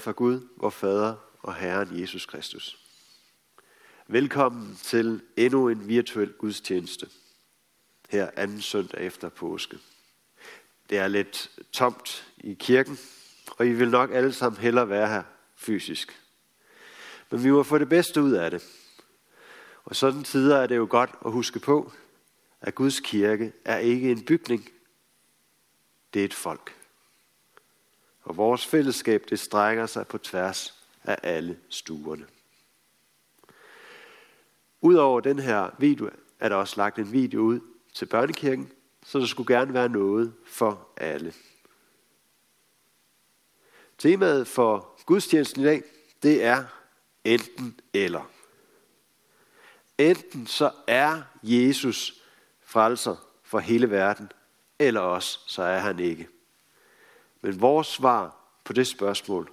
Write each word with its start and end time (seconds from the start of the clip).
fra 0.00 0.12
Gud, 0.12 0.48
vor 0.56 0.70
Fader 0.70 1.14
og 1.42 1.54
Herren 1.54 2.00
Jesus 2.00 2.26
Kristus. 2.26 2.78
Velkommen 4.06 4.78
til 4.82 5.22
endnu 5.36 5.68
en 5.68 5.88
virtuel 5.88 6.32
gudstjeneste, 6.32 7.06
her 8.08 8.30
anden 8.36 8.60
søndag 8.60 9.00
efter 9.00 9.28
påske. 9.28 9.78
Det 10.90 10.98
er 10.98 11.08
lidt 11.08 11.50
tomt 11.72 12.32
i 12.38 12.54
kirken, 12.54 12.98
og 13.56 13.66
I 13.66 13.72
vil 13.72 13.90
nok 13.90 14.10
alle 14.12 14.32
sammen 14.32 14.60
hellere 14.60 14.88
være 14.88 15.08
her 15.08 15.22
fysisk. 15.56 16.20
Men 17.30 17.44
vi 17.44 17.50
må 17.50 17.62
få 17.62 17.78
det 17.78 17.88
bedste 17.88 18.22
ud 18.22 18.32
af 18.32 18.50
det. 18.50 18.64
Og 19.84 19.96
sådan 19.96 20.24
tider 20.24 20.56
er 20.56 20.66
det 20.66 20.76
jo 20.76 20.86
godt 20.90 21.10
at 21.26 21.32
huske 21.32 21.58
på, 21.58 21.92
at 22.60 22.74
Guds 22.74 23.00
kirke 23.00 23.52
er 23.64 23.78
ikke 23.78 24.10
en 24.10 24.24
bygning, 24.24 24.70
det 26.14 26.20
er 26.20 26.24
et 26.24 26.34
folk. 26.34 26.79
Og 28.30 28.36
vores 28.36 28.66
fællesskab, 28.66 29.24
det 29.30 29.40
strækker 29.40 29.86
sig 29.86 30.06
på 30.06 30.18
tværs 30.18 30.74
af 31.04 31.18
alle 31.22 31.58
stuerne. 31.68 32.26
Udover 34.80 35.20
den 35.20 35.38
her 35.38 35.70
video, 35.78 36.10
er 36.40 36.48
der 36.48 36.56
også 36.56 36.76
lagt 36.76 36.98
en 36.98 37.12
video 37.12 37.40
ud 37.40 37.60
til 37.94 38.06
børnekirken, 38.06 38.72
så 39.06 39.18
der 39.18 39.26
skulle 39.26 39.54
gerne 39.54 39.74
være 39.74 39.88
noget 39.88 40.34
for 40.46 40.88
alle. 40.96 41.34
Temaet 43.98 44.48
for 44.48 45.00
gudstjenesten 45.06 45.62
i 45.62 45.64
dag, 45.64 45.82
det 46.22 46.44
er 46.44 46.64
enten 47.24 47.80
eller. 47.94 48.30
Enten 49.98 50.46
så 50.46 50.70
er 50.86 51.22
Jesus 51.42 52.22
frelser 52.60 53.16
for 53.42 53.58
hele 53.58 53.90
verden, 53.90 54.32
eller 54.78 55.00
også 55.00 55.38
så 55.46 55.62
er 55.62 55.78
han 55.78 55.98
ikke. 55.98 56.28
Men 57.40 57.60
vores 57.60 57.86
svar 57.86 58.36
på 58.64 58.72
det 58.72 58.86
spørgsmål 58.86 59.52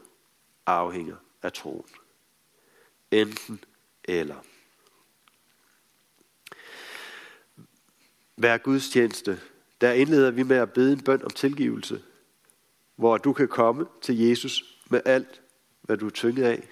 afhænger 0.65 1.15
af 1.41 1.53
troen. 1.53 1.85
Enten 3.11 3.63
eller. 4.03 4.35
Hver 8.35 8.57
gudstjeneste, 8.57 9.41
der 9.81 9.91
indleder 9.91 10.31
vi 10.31 10.43
med 10.43 10.57
at 10.57 10.73
bede 10.73 10.93
en 10.93 11.03
bøn 11.03 11.23
om 11.23 11.29
tilgivelse, 11.29 12.03
hvor 12.95 13.17
du 13.17 13.33
kan 13.33 13.47
komme 13.47 13.87
til 14.01 14.17
Jesus 14.17 14.79
med 14.89 15.01
alt, 15.05 15.41
hvad 15.81 15.97
du 15.97 16.05
er 16.05 16.11
tynget 16.11 16.43
af. 16.43 16.67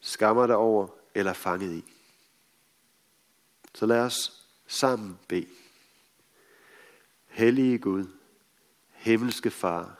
skammer 0.00 0.46
dig 0.46 0.56
over 0.56 0.88
eller 1.14 1.30
er 1.30 1.34
fanget 1.34 1.72
i. 1.76 1.84
Så 3.74 3.86
lad 3.86 4.00
os 4.00 4.46
sammen 4.66 5.18
bede. 5.28 5.46
Hellige 7.26 7.78
Gud, 7.78 8.06
himmelske 8.92 9.50
Far, 9.50 9.99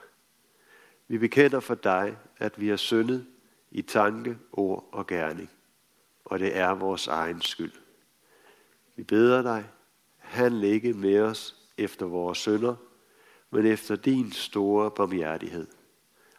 vi 1.11 1.19
bekender 1.19 1.61
for 1.61 1.75
dig, 1.75 2.17
at 2.39 2.61
vi 2.61 2.69
har 2.69 2.77
syndet 2.77 3.27
i 3.71 3.83
tanke, 3.83 4.39
ord 4.53 4.89
og 4.93 5.07
gerning, 5.07 5.51
og 6.25 6.39
det 6.39 6.57
er 6.57 6.71
vores 6.71 7.07
egen 7.07 7.43
skyld. 7.43 7.73
Vi 8.97 9.03
beder 9.03 9.43
dig, 9.43 9.71
handle 10.17 10.69
ikke 10.69 10.93
med 10.93 11.21
os 11.21 11.57
efter 11.79 12.07
vores 12.07 12.39
synder, 12.39 12.77
men 13.51 13.67
efter 13.67 13.97
din 13.97 14.33
store 14.33 14.91
barmhjertighed. 14.91 15.67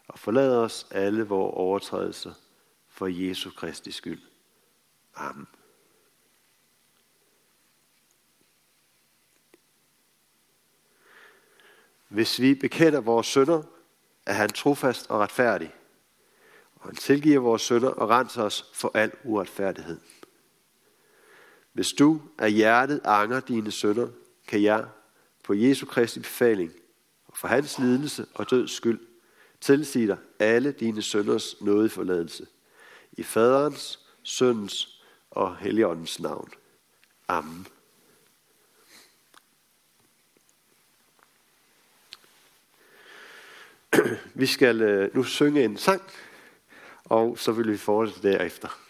Og 0.07 0.19
forlad 0.19 0.57
os 0.57 0.88
alle 0.91 1.24
vores 1.24 1.53
overtrædelser 1.56 2.33
for 2.88 3.07
Jesu 3.07 3.50
Kristi 3.50 3.91
skyld. 3.91 4.21
Amen. 5.15 5.47
Hvis 12.07 12.41
vi 12.41 12.56
bekender 12.56 13.01
vores 13.01 13.27
synder, 13.27 13.63
er 14.31 14.36
han 14.36 14.50
trofast 14.50 15.10
og 15.10 15.19
retfærdig, 15.19 15.74
og 16.75 16.86
han 16.86 16.95
tilgiver 16.95 17.39
vores 17.39 17.62
synder 17.62 17.89
og 17.89 18.10
renser 18.10 18.44
os 18.44 18.66
for 18.74 18.92
al 18.94 19.12
uretfærdighed. 19.24 20.00
Hvis 21.74 21.89
du 21.89 22.22
af 22.38 22.51
hjertet 22.51 23.01
anger 23.06 23.39
dine 23.39 23.72
synder, 23.72 24.07
kan 24.48 24.63
jeg 24.63 24.86
på 25.44 25.54
Jesu 25.54 25.86
Kristi 25.86 26.19
befaling 26.19 26.72
og 27.28 27.38
for 27.38 27.48
hans 27.48 27.80
lidelse 27.80 28.25
og 28.33 28.51
døds 28.51 28.72
skyld 28.72 29.00
tilsige 29.62 30.07
dig 30.07 30.18
alle 30.39 30.72
dine 30.72 31.01
synders 31.01 31.62
nådeforladelse. 31.62 32.48
I 33.12 33.24
faderens, 33.24 34.00
søndens 34.24 35.04
og 35.31 35.57
helligåndens 35.57 36.19
navn. 36.19 36.50
Amen. 37.27 37.68
Vi 44.41 44.45
skal 44.45 44.81
øh, 44.81 45.15
nu 45.15 45.23
synge 45.23 45.63
en 45.63 45.77
sang, 45.77 46.01
og 47.03 47.38
så 47.38 47.51
vil 47.51 47.71
vi 47.71 47.77
fortsætte 47.77 48.31
derefter. 48.31 48.81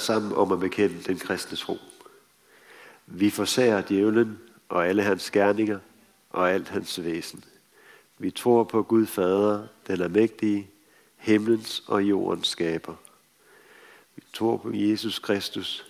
Sammen 0.00 0.32
om 0.32 0.52
at 0.52 0.60
bekende 0.60 1.02
den 1.06 1.18
kristne 1.18 1.56
tro. 1.56 1.78
Vi 3.06 3.30
forsager 3.30 3.80
djævlen 3.80 4.38
og 4.68 4.88
alle 4.88 5.02
hans 5.02 5.30
gerninger 5.30 5.78
og 6.30 6.50
alt 6.50 6.68
hans 6.68 7.04
væsen. 7.04 7.44
Vi 8.18 8.30
tror 8.30 8.64
på 8.64 8.82
Gud 8.82 9.06
Fader, 9.06 9.66
den 9.86 10.00
er 10.00 10.08
mægtige, 10.08 10.70
himlens 11.16 11.82
og 11.86 12.02
jordens 12.02 12.48
skaber. 12.48 12.94
Vi 14.16 14.22
tror 14.32 14.56
på 14.56 14.70
Jesus 14.72 15.18
Kristus, 15.18 15.86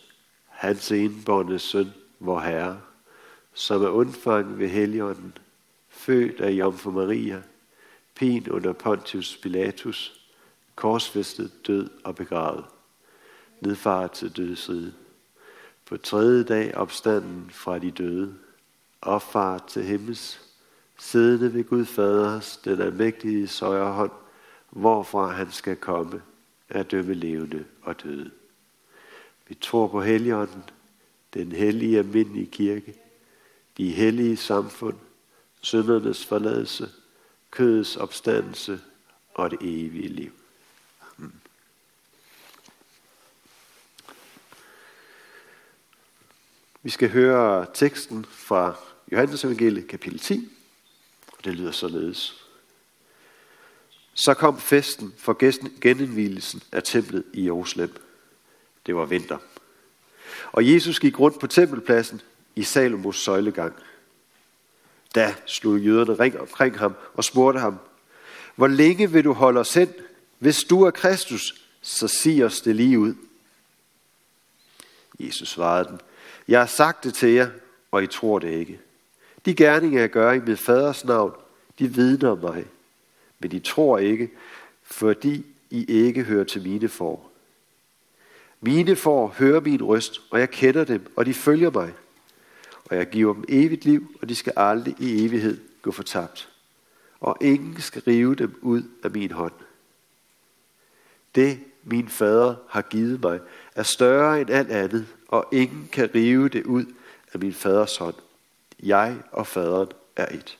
hans 0.46 0.92
enbårne 0.92 1.58
søn, 1.58 1.92
vor 2.18 2.40
Herre, 2.40 2.80
som 3.54 3.82
er 3.82 3.88
undfanget 3.88 4.58
ved 4.58 4.68
Helligånden, 4.68 5.38
født 5.88 6.40
af 6.40 6.50
Jomfru 6.50 6.90
Maria, 6.90 7.42
pin 8.14 8.50
under 8.50 8.72
Pontius 8.72 9.36
Pilatus, 9.42 10.20
korsfæstet, 10.74 11.52
død 11.66 11.90
og 12.04 12.14
begravet 12.14 12.64
nedfaret 13.60 14.10
til 14.10 14.36
dødsriget. 14.36 14.94
På 15.86 15.96
tredje 15.96 16.42
dag 16.42 16.74
opstanden 16.74 17.50
fra 17.52 17.78
de 17.78 17.90
døde, 17.90 18.34
opfart 19.02 19.64
til 19.64 19.84
himmels, 19.84 20.40
siddende 20.98 21.54
ved 21.54 21.64
Gud 21.64 21.84
Faders, 21.84 22.56
den 22.56 22.80
almægtige 22.80 23.48
højre 23.60 23.92
hånd, 23.92 24.10
hvorfra 24.70 25.26
han 25.26 25.50
skal 25.50 25.76
komme, 25.76 26.22
at 26.68 26.90
dømme 26.90 27.14
levende 27.14 27.64
og 27.82 28.02
døde. 28.02 28.30
Vi 29.48 29.54
tror 29.54 29.88
på 29.88 30.02
Helligånden, 30.02 30.62
den 31.34 31.52
hellige 31.52 31.98
almindelige 31.98 32.46
kirke, 32.46 32.94
de 33.76 33.90
hellige 33.90 34.36
samfund, 34.36 34.96
syndernes 35.60 36.26
forladelse, 36.26 36.88
kødets 37.50 37.96
opstandelse 37.96 38.80
og 39.34 39.50
det 39.50 39.58
evige 39.62 40.08
liv. 40.08 40.32
Vi 46.82 46.90
skal 46.90 47.10
høre 47.10 47.66
teksten 47.74 48.24
fra 48.24 48.74
Johannes 49.12 49.44
Evangeliet 49.44 49.88
kapitel 49.88 50.18
10, 50.18 50.48
Og 51.32 51.44
det 51.44 51.54
lyder 51.54 51.72
således. 51.72 52.46
Så 54.14 54.34
kom 54.34 54.60
festen 54.60 55.14
for 55.18 55.36
genindvielsen 55.80 56.62
af 56.72 56.82
templet 56.82 57.24
i 57.32 57.44
Jerusalem. 57.44 57.94
Det 58.86 58.96
var 58.96 59.04
vinter. 59.04 59.38
Og 60.52 60.72
Jesus 60.72 61.00
gik 61.00 61.20
rundt 61.20 61.40
på 61.40 61.46
tempelpladsen 61.46 62.20
i 62.56 62.62
Salomos 62.62 63.16
søjlegang. 63.16 63.74
Da 65.14 65.34
slog 65.46 65.78
jøderne 65.78 66.14
ring 66.14 66.40
omkring 66.40 66.78
ham 66.78 66.94
og 67.14 67.24
spurgte 67.24 67.60
ham, 67.60 67.78
hvor 68.56 68.66
længe 68.66 69.12
vil 69.12 69.24
du 69.24 69.32
holde 69.32 69.60
os 69.60 69.74
hen? 69.74 69.92
Hvis 70.38 70.58
du 70.58 70.82
er 70.82 70.90
Kristus, 70.90 71.54
så 71.82 72.08
sig 72.08 72.44
os 72.44 72.60
det 72.60 72.76
lige 72.76 72.98
ud. 72.98 73.14
Jesus 75.18 75.48
svarede 75.48 75.88
dem, 75.88 75.98
jeg 76.48 76.58
har 76.58 76.66
sagt 76.66 77.04
det 77.04 77.14
til 77.14 77.28
jer, 77.28 77.50
og 77.90 78.02
I 78.02 78.06
tror 78.06 78.38
det 78.38 78.50
ikke. 78.50 78.80
De 79.44 79.54
gerninger, 79.54 80.00
jeg 80.00 80.10
gør 80.10 80.32
i 80.32 80.40
mit 80.40 80.58
faders 80.58 81.04
navn, 81.04 81.32
de 81.78 81.94
vidner 81.94 82.30
om 82.30 82.38
mig. 82.38 82.66
Men 83.38 83.50
de 83.50 83.58
tror 83.58 83.98
ikke, 83.98 84.30
fordi 84.82 85.46
I 85.70 85.84
ikke 85.84 86.22
hører 86.22 86.44
til 86.44 86.62
mine 86.62 86.88
for. 86.88 87.20
Mine 88.60 88.96
får 88.96 89.34
hører 89.38 89.60
min 89.60 89.82
røst, 89.82 90.20
og 90.30 90.40
jeg 90.40 90.50
kender 90.50 90.84
dem, 90.84 91.12
og 91.16 91.26
de 91.26 91.34
følger 91.34 91.70
mig. 91.70 91.92
Og 92.84 92.96
jeg 92.96 93.08
giver 93.08 93.34
dem 93.34 93.44
evigt 93.48 93.84
liv, 93.84 94.16
og 94.22 94.28
de 94.28 94.34
skal 94.34 94.52
aldrig 94.56 94.96
i 94.98 95.24
evighed 95.24 95.60
gå 95.82 95.90
fortabt. 95.90 96.48
Og 97.20 97.36
ingen 97.40 97.80
skal 97.80 98.02
rive 98.02 98.34
dem 98.34 98.58
ud 98.62 98.82
af 99.02 99.10
min 99.10 99.30
hånd. 99.30 99.52
Det, 101.34 101.60
min 101.84 102.08
fader 102.08 102.54
har 102.68 102.82
givet 102.82 103.22
mig, 103.22 103.40
er 103.74 103.82
større 103.82 104.40
end 104.40 104.50
alt 104.50 104.70
andet, 104.70 105.06
og 105.28 105.48
ingen 105.52 105.88
kan 105.92 106.14
rive 106.14 106.48
det 106.48 106.64
ud 106.64 106.84
af 107.32 107.40
min 107.40 107.52
faders 107.52 107.96
hånd. 107.96 108.14
Jeg 108.82 109.22
og 109.32 109.46
faderen 109.46 109.88
er 110.16 110.26
et. 110.34 110.58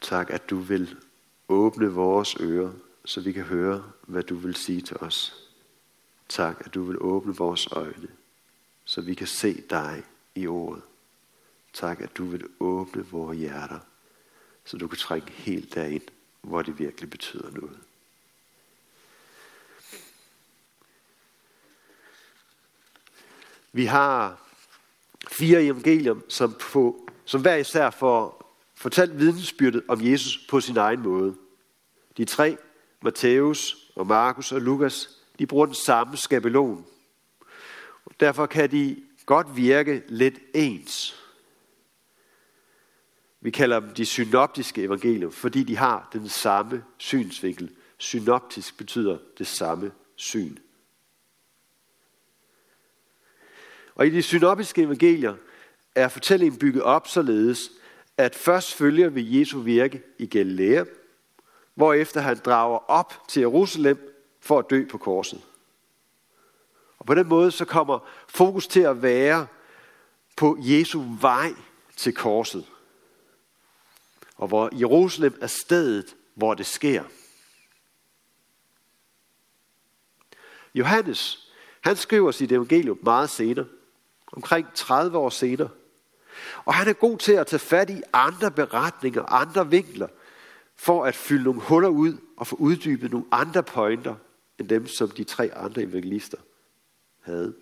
Tak, 0.00 0.30
at 0.30 0.50
du 0.50 0.58
vil 0.58 0.96
åbne 1.48 1.88
vores 1.88 2.36
ører, 2.40 2.72
så 3.04 3.20
vi 3.20 3.32
kan 3.32 3.42
høre, 3.42 3.92
hvad 4.02 4.22
du 4.22 4.36
vil 4.36 4.54
sige 4.54 4.80
til 4.80 4.96
os. 4.96 5.46
Tak, 6.28 6.62
at 6.64 6.74
du 6.74 6.84
vil 6.84 6.96
åbne 7.00 7.36
vores 7.36 7.66
øjne, 7.66 8.08
så 8.84 9.00
vi 9.00 9.14
kan 9.14 9.26
se 9.26 9.62
dig 9.70 10.02
i 10.34 10.46
ordet. 10.46 10.82
Tak, 11.72 12.00
at 12.00 12.16
du 12.16 12.24
vil 12.24 12.46
åbne 12.60 13.06
vores 13.06 13.38
hjerter, 13.38 13.78
så 14.66 14.76
du 14.76 14.88
kan 14.88 14.98
trænge 14.98 15.30
helt 15.30 15.74
derind, 15.74 16.02
hvor 16.42 16.62
det 16.62 16.78
virkelig 16.78 17.10
betyder 17.10 17.50
noget. 17.50 17.78
Vi 23.72 23.84
har 23.84 24.42
fire 25.28 25.62
evangelium, 25.62 26.30
som, 26.30 26.56
på, 26.60 27.08
som 27.24 27.40
hver 27.40 27.56
især 27.56 27.90
får 27.90 28.52
fortalt 28.74 29.18
vidensbyrdet 29.18 29.82
om 29.88 30.04
Jesus 30.04 30.46
på 30.48 30.60
sin 30.60 30.76
egen 30.76 31.02
måde. 31.02 31.36
De 32.16 32.24
tre, 32.24 32.56
Matthæus 33.02 33.76
og 33.96 34.06
Markus 34.06 34.52
og 34.52 34.60
Lukas, 34.60 35.08
de 35.38 35.46
bruger 35.46 35.66
den 35.66 35.74
samme 35.74 36.16
skabelon. 36.16 36.86
Derfor 38.20 38.46
kan 38.46 38.70
de 38.70 39.02
godt 39.26 39.56
virke 39.56 40.02
lidt 40.08 40.38
ens. 40.54 41.25
Vi 43.40 43.50
kalder 43.50 43.80
dem 43.80 43.94
de 43.94 44.06
synoptiske 44.06 44.82
evangelier, 44.82 45.30
fordi 45.30 45.62
de 45.62 45.76
har 45.76 46.08
den 46.12 46.28
samme 46.28 46.84
synsvinkel. 46.98 47.70
Synoptisk 47.98 48.78
betyder 48.78 49.18
det 49.38 49.46
samme 49.46 49.92
syn. 50.16 50.56
Og 53.94 54.06
i 54.06 54.10
de 54.10 54.22
synoptiske 54.22 54.82
evangelier 54.82 55.34
er 55.94 56.08
fortællingen 56.08 56.58
bygget 56.58 56.82
op 56.82 57.08
således, 57.08 57.70
at 58.16 58.34
først 58.34 58.74
følger 58.74 59.08
vi 59.08 59.40
Jesu 59.40 59.60
virke 59.60 60.02
i 60.18 60.26
Galilea, 60.26 60.84
hvorefter 61.74 62.20
han 62.20 62.38
drager 62.44 62.90
op 62.90 63.14
til 63.28 63.40
Jerusalem 63.40 64.12
for 64.40 64.58
at 64.58 64.70
dø 64.70 64.84
på 64.90 64.98
korset. 64.98 65.42
Og 66.98 67.06
på 67.06 67.14
den 67.14 67.28
måde 67.28 67.50
så 67.50 67.64
kommer 67.64 68.08
fokus 68.28 68.66
til 68.66 68.80
at 68.80 69.02
være 69.02 69.46
på 70.36 70.56
Jesu 70.60 71.02
vej 71.20 71.52
til 71.96 72.14
korset. 72.14 72.64
Og 74.36 74.48
hvor 74.48 74.70
Jerusalem 74.72 75.38
er 75.40 75.46
stedet, 75.46 76.16
hvor 76.34 76.54
det 76.54 76.66
sker. 76.66 77.04
Johannes, 80.74 81.52
han 81.80 81.96
skriver 81.96 82.30
sit 82.30 82.52
evangelium 82.52 82.98
meget 83.02 83.30
senere, 83.30 83.66
omkring 84.32 84.66
30 84.74 85.18
år 85.18 85.30
senere. 85.30 85.68
Og 86.64 86.74
han 86.74 86.88
er 86.88 86.92
god 86.92 87.18
til 87.18 87.32
at 87.32 87.46
tage 87.46 87.60
fat 87.60 87.90
i 87.90 88.02
andre 88.12 88.50
beretninger, 88.50 89.22
andre 89.22 89.70
vinkler, 89.70 90.08
for 90.76 91.04
at 91.04 91.14
fylde 91.14 91.44
nogle 91.44 91.60
huller 91.60 91.88
ud 91.88 92.16
og 92.36 92.46
få 92.46 92.56
uddybet 92.56 93.10
nogle 93.10 93.26
andre 93.32 93.62
pointer, 93.62 94.14
end 94.58 94.68
dem, 94.68 94.86
som 94.86 95.10
de 95.10 95.24
tre 95.24 95.50
andre 95.54 95.82
evangelister 95.82 96.38
havde. 97.20 97.54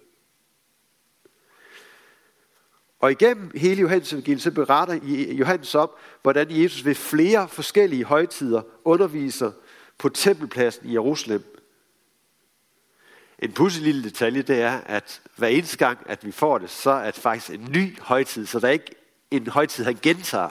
Og 3.05 3.11
igennem 3.11 3.51
hele 3.55 3.81
Johannes 3.81 4.13
evangeliet, 4.13 4.43
så 4.43 4.51
beretter 4.51 4.95
Johannes 5.33 5.75
om, 5.75 5.91
hvordan 6.23 6.47
Jesus 6.51 6.85
ved 6.85 6.95
flere 6.95 7.49
forskellige 7.49 8.05
højtider 8.05 8.63
underviser 8.85 9.53
på 9.99 10.09
tempelpladsen 10.09 10.89
i 10.89 10.93
Jerusalem. 10.93 11.61
En 13.39 13.53
pudselig 13.53 13.85
lille 13.85 14.05
detalje, 14.05 14.43
det 14.43 14.61
er, 14.61 14.81
at 14.81 15.23
hver 15.37 15.49
eneste 15.49 15.77
gang, 15.77 15.99
at 16.07 16.27
vi 16.27 16.31
får 16.31 16.59
det, 16.59 16.71
så 16.71 16.91
er 16.91 17.11
det 17.11 17.21
faktisk 17.21 17.51
en 17.51 17.73
ny 17.73 18.01
højtid, 18.01 18.47
så 18.47 18.61
der 18.61 18.69
er 18.69 18.73
ikke 18.73 18.95
en 19.31 19.47
højtid, 19.47 19.85
han 19.85 19.99
gentager. 20.03 20.51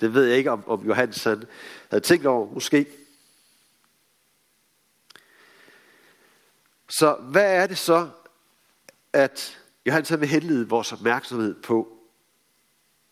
Det 0.00 0.14
ved 0.14 0.24
jeg 0.24 0.38
ikke, 0.38 0.50
om, 0.50 0.68
om 0.68 0.86
Johannes 0.86 1.24
han 1.24 1.44
havde 1.90 2.04
tænkt 2.04 2.26
over, 2.26 2.50
måske. 2.54 2.86
Så 6.88 7.14
hvad 7.14 7.54
er 7.54 7.66
det 7.66 7.78
så, 7.78 8.08
at 9.12 9.63
Johannes 9.86 10.20
vil 10.20 10.28
henlede 10.28 10.68
vores 10.68 10.92
opmærksomhed 10.92 11.54
på 11.62 11.98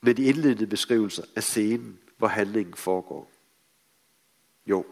med 0.01 0.15
de 0.15 0.25
indledende 0.25 0.67
beskrivelser 0.67 1.25
af 1.37 1.43
scenen, 1.43 1.99
hvor 2.19 2.29
handlingen 2.29 2.75
foregår? 2.75 3.31
Jo, 4.67 4.87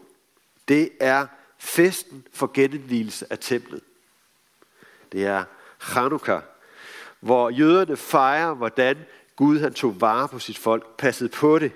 det 0.67 0.89
er 0.99 1.27
festen 1.57 2.27
for 2.33 2.51
genindvielse 2.53 3.25
af 3.29 3.39
templet. 3.39 3.81
Det 5.11 5.25
er 5.25 5.43
Hanukkah, 5.79 6.41
hvor 7.19 7.49
jøderne 7.49 7.97
fejrer, 7.97 8.53
hvordan 8.53 8.97
Gud 9.35 9.59
han 9.59 9.73
tog 9.73 10.01
vare 10.01 10.27
på 10.27 10.39
sit 10.39 10.57
folk, 10.57 10.97
passede 10.97 11.29
på 11.29 11.59
det. 11.59 11.71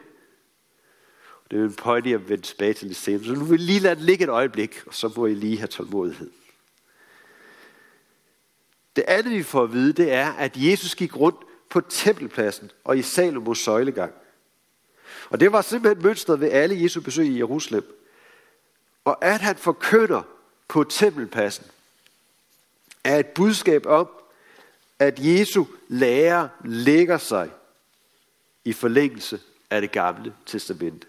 Det 1.51 1.59
er 1.59 1.63
en 1.63 1.73
pointe, 1.73 2.09
jeg 2.09 2.29
vender 2.29 2.43
tilbage 2.43 2.73
til 2.73 2.87
lidt 2.87 2.97
senere. 2.97 3.25
Så 3.25 3.33
nu 3.33 3.45
vil 3.45 3.59
jeg 3.59 3.65
lige 3.65 3.79
lade 3.79 3.95
det 3.95 4.03
ligge 4.03 4.23
et 4.23 4.29
øjeblik, 4.29 4.87
og 4.87 4.93
så 4.93 5.13
må 5.15 5.25
I 5.25 5.33
lige 5.33 5.57
have 5.57 5.67
tålmodighed. 5.67 6.31
Det 8.95 9.03
andet, 9.07 9.33
vi 9.33 9.43
får 9.43 9.63
at 9.63 9.73
vide, 9.73 9.93
det 9.93 10.13
er, 10.13 10.33
at 10.33 10.51
Jesus 10.55 10.95
gik 10.95 11.15
rundt 11.15 11.39
på 11.69 11.81
tempelpladsen 11.81 12.71
og 12.83 12.97
i 12.97 13.01
Salomos 13.01 13.59
søjlegang. 13.59 14.13
Og 15.29 15.39
det 15.39 15.51
var 15.51 15.61
simpelthen 15.61 16.03
mønstret 16.03 16.39
ved 16.39 16.51
alle 16.51 16.83
Jesu 16.83 17.01
besøg 17.01 17.25
i 17.25 17.37
Jerusalem. 17.37 18.01
Og 19.05 19.25
at 19.25 19.41
han 19.41 19.55
forkynder 19.55 20.21
på 20.67 20.83
tempelpladsen, 20.83 21.65
er 23.03 23.19
et 23.19 23.27
budskab 23.27 23.85
om, 23.85 24.09
at 24.99 25.19
Jesu 25.19 25.65
lære 25.87 26.49
lægger 26.63 27.17
sig 27.17 27.49
i 28.65 28.73
forlængelse 28.73 29.39
af 29.69 29.81
det 29.81 29.91
gamle 29.91 30.33
testamente. 30.45 31.07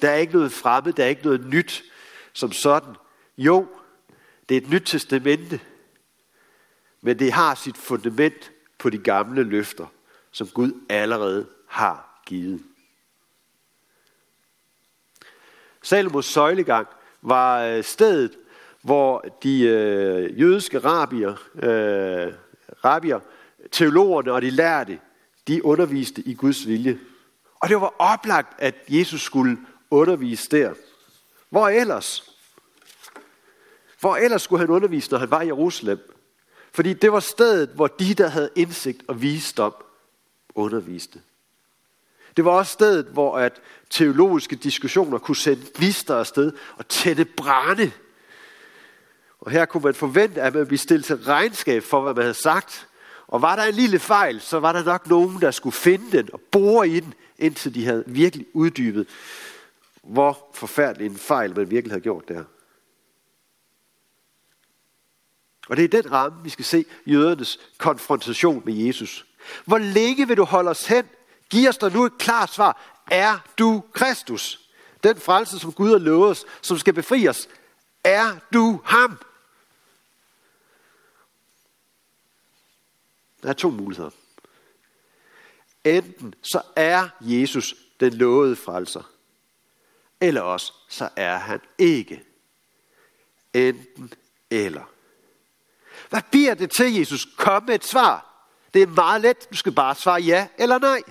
Der 0.00 0.10
er 0.10 0.14
ikke 0.14 0.32
noget 0.32 0.52
fremmed, 0.52 0.92
der 0.92 1.04
er 1.04 1.08
ikke 1.08 1.24
noget 1.24 1.46
nyt 1.46 1.84
som 2.32 2.52
sådan. 2.52 2.94
Jo, 3.38 3.66
det 4.48 4.56
er 4.56 4.60
et 4.60 4.70
nyt 4.70 4.82
testamente, 4.86 5.60
men 7.00 7.18
det 7.18 7.32
har 7.32 7.54
sit 7.54 7.76
fundament 7.76 8.52
på 8.78 8.90
de 8.90 8.98
gamle 8.98 9.42
løfter, 9.42 9.86
som 10.30 10.48
Gud 10.48 10.72
allerede 10.88 11.46
har 11.68 12.22
givet. 12.26 12.62
Salomos 15.82 16.26
søjlegang 16.26 16.86
var 17.22 17.62
øh, 17.62 17.84
stedet, 17.84 18.38
hvor 18.82 19.20
de 19.42 19.62
øh, 19.62 20.40
jødiske 20.40 20.78
rabier, 20.78 21.32
øh, 21.54 22.32
rabier, 22.84 23.20
teologerne 23.70 24.32
og 24.32 24.42
de 24.42 24.50
lærte, 24.50 25.00
de 25.48 25.64
underviste 25.64 26.22
i 26.22 26.34
Guds 26.34 26.66
vilje. 26.66 26.98
Og 27.60 27.68
det 27.68 27.80
var 27.80 27.94
oplagt, 27.98 28.54
at 28.58 28.74
Jesus 28.88 29.22
skulle 29.22 29.58
undervise 29.90 30.50
der. 30.50 30.74
Hvor 31.50 31.68
ellers? 31.68 32.35
Hvor 34.00 34.16
ellers 34.16 34.42
skulle 34.42 34.60
han 34.60 34.70
undervise, 34.70 35.10
når 35.10 35.18
han 35.18 35.30
var 35.30 35.42
i 35.42 35.46
Jerusalem? 35.46 36.12
Fordi 36.72 36.92
det 36.92 37.12
var 37.12 37.20
stedet, 37.20 37.68
hvor 37.68 37.86
de, 37.86 38.14
der 38.14 38.28
havde 38.28 38.50
indsigt 38.54 39.02
og 39.08 39.22
visdom, 39.22 39.74
underviste. 40.54 41.20
Det 42.36 42.44
var 42.44 42.50
også 42.50 42.72
stedet, 42.72 43.06
hvor 43.06 43.38
at 43.38 43.60
teologiske 43.90 44.56
diskussioner 44.56 45.18
kunne 45.18 45.36
sende 45.36 45.66
glister 45.74 46.16
afsted 46.16 46.52
og 46.76 46.88
tætte 46.88 47.24
brænde 47.24 47.92
Og 49.40 49.50
her 49.50 49.64
kunne 49.64 49.82
man 49.82 49.94
forvente, 49.94 50.42
at 50.42 50.54
man 50.54 50.66
blev 50.66 50.78
stillet 50.78 51.04
til 51.04 51.16
regnskab 51.16 51.82
for, 51.82 52.02
hvad 52.02 52.14
man 52.14 52.22
havde 52.22 52.42
sagt. 52.42 52.88
Og 53.26 53.42
var 53.42 53.56
der 53.56 53.62
en 53.62 53.74
lille 53.74 53.98
fejl, 53.98 54.40
så 54.40 54.60
var 54.60 54.72
der 54.72 54.84
nok 54.84 55.08
nogen, 55.08 55.40
der 55.40 55.50
skulle 55.50 55.74
finde 55.74 56.18
den 56.18 56.28
og 56.32 56.40
bore 56.40 56.88
i 56.88 57.00
den, 57.00 57.14
indtil 57.38 57.74
de 57.74 57.84
havde 57.84 58.04
virkelig 58.06 58.46
uddybet, 58.52 59.08
hvor 60.02 60.50
forfærdelig 60.54 61.06
en 61.06 61.16
fejl 61.16 61.56
man 61.56 61.70
virkelig 61.70 61.92
havde 61.92 62.02
gjort 62.02 62.28
der. 62.28 62.44
Og 65.68 65.76
det 65.76 65.84
er 65.84 66.02
den 66.02 66.12
ramme, 66.12 66.42
vi 66.42 66.50
skal 66.50 66.64
se 66.64 66.84
jødernes 67.06 67.58
konfrontation 67.78 68.62
med 68.64 68.74
Jesus. 68.74 69.26
Hvor 69.64 69.78
længe 69.78 70.28
vil 70.28 70.36
du 70.36 70.44
holde 70.44 70.70
os 70.70 70.86
hen? 70.86 71.08
Giv 71.50 71.68
os 71.68 71.78
dig 71.78 71.92
nu 71.92 72.04
et 72.04 72.18
klart 72.18 72.52
svar. 72.52 73.02
Er 73.10 73.38
du 73.58 73.84
Kristus? 73.92 74.60
Den 75.02 75.20
frelse, 75.20 75.58
som 75.58 75.72
Gud 75.72 75.90
har 75.90 75.98
lovet 75.98 76.30
os, 76.30 76.44
som 76.62 76.78
skal 76.78 76.94
befri 76.94 77.28
os. 77.28 77.48
Er 78.04 78.36
du 78.52 78.80
ham? 78.84 79.18
Der 83.42 83.48
er 83.48 83.52
to 83.52 83.70
muligheder. 83.70 84.10
Enten 85.84 86.34
så 86.42 86.62
er 86.76 87.08
Jesus 87.20 87.74
den 88.00 88.12
lovede 88.12 88.56
frelser, 88.56 89.02
eller 90.20 90.40
også 90.40 90.72
så 90.88 91.08
er 91.16 91.36
han 91.36 91.60
ikke. 91.78 92.24
Enten 93.54 94.12
eller. 94.50 94.95
Hvad 96.10 96.22
bliver 96.30 96.54
det 96.54 96.70
til, 96.70 96.94
Jesus? 96.94 97.26
Kom 97.36 97.62
med 97.62 97.74
et 97.74 97.84
svar. 97.84 98.26
Det 98.74 98.82
er 98.82 98.86
meget 98.86 99.20
let. 99.20 99.50
Du 99.50 99.56
skal 99.56 99.72
bare 99.72 99.94
svare 99.94 100.20
ja 100.20 100.48
eller 100.58 100.78
nej. 100.78 101.02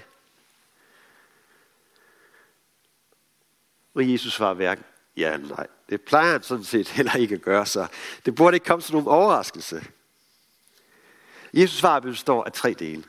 Og 3.94 4.12
Jesus 4.12 4.34
svarer 4.34 4.54
hverken 4.54 4.86
ja 5.18 5.34
eller 5.34 5.56
nej. 5.56 5.68
Det 5.90 6.02
plejer 6.02 6.32
han 6.32 6.44
sådan 6.44 6.64
set 6.64 6.90
heller 6.90 7.16
ikke 7.16 7.36
at 7.36 7.42
gøre, 7.42 7.66
så 7.66 7.88
det 8.26 8.36
burde 8.36 8.56
ikke 8.56 8.66
komme 8.66 8.82
som 8.82 8.94
nogen 8.94 9.08
overraskelse. 9.08 9.86
Jesus 11.54 11.80
svar 11.80 12.00
består 12.00 12.44
af 12.44 12.52
tre 12.52 12.74
dele. 12.74 13.04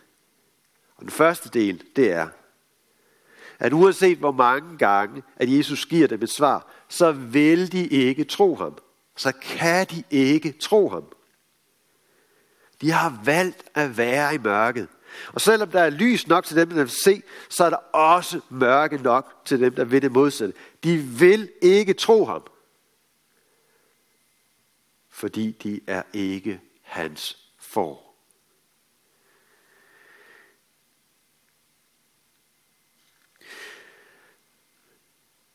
Og 0.97 1.03
den 1.03 1.11
første 1.11 1.49
del, 1.49 1.85
det 1.97 2.13
er, 2.13 2.29
at 3.59 3.73
uanset 3.73 4.19
hvor 4.19 4.33
mange 4.33 4.79
gange, 4.79 5.23
at 5.37 5.53
Jesus 5.53 5.87
giver 5.87 6.09
dem 6.09 6.23
et 6.23 6.31
svar, 6.31 6.67
så 6.89 7.13
vil 7.13 7.73
de 7.73 7.87
ikke 7.87 8.25
tro 8.25 8.55
ham. 8.55 8.79
Så 9.17 9.33
kan 9.33 9.87
de 9.87 10.03
ikke 10.11 10.53
tro 10.53 10.89
ham. 10.89 11.05
De 12.81 12.91
har 12.91 13.21
valgt 13.25 13.65
at 13.75 13.97
være 13.97 14.35
i 14.35 14.39
mørket. 14.39 14.89
Og 15.33 15.41
selvom 15.41 15.71
der 15.71 15.81
er 15.81 15.91
lys 15.91 16.27
nok 16.27 16.45
til 16.45 16.57
dem, 16.57 16.69
der 16.69 16.77
vil 16.77 16.89
se, 16.89 17.23
så 17.49 17.65
er 17.65 17.71
der 17.71 17.77
også 17.93 18.41
mørke 18.51 18.97
nok 18.97 19.43
til 19.45 19.61
dem, 19.61 19.75
der 19.75 19.85
vil 19.85 20.03
det 20.03 20.13
modsatte. 20.13 20.55
De 20.85 20.99
vil 20.99 21.51
ikke 21.63 21.95
tro 21.95 22.25
ham. 22.25 22.43
Fordi 25.09 25.51
de 25.63 25.81
er 25.87 26.03
ikke 26.13 26.61
hans 26.83 27.39
for. 27.59 28.07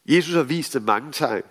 Jesus 0.06 0.34
har 0.34 0.44
vist 0.44 0.74
dem 0.74 0.82
mange 0.82 1.12
tegn, 1.12 1.44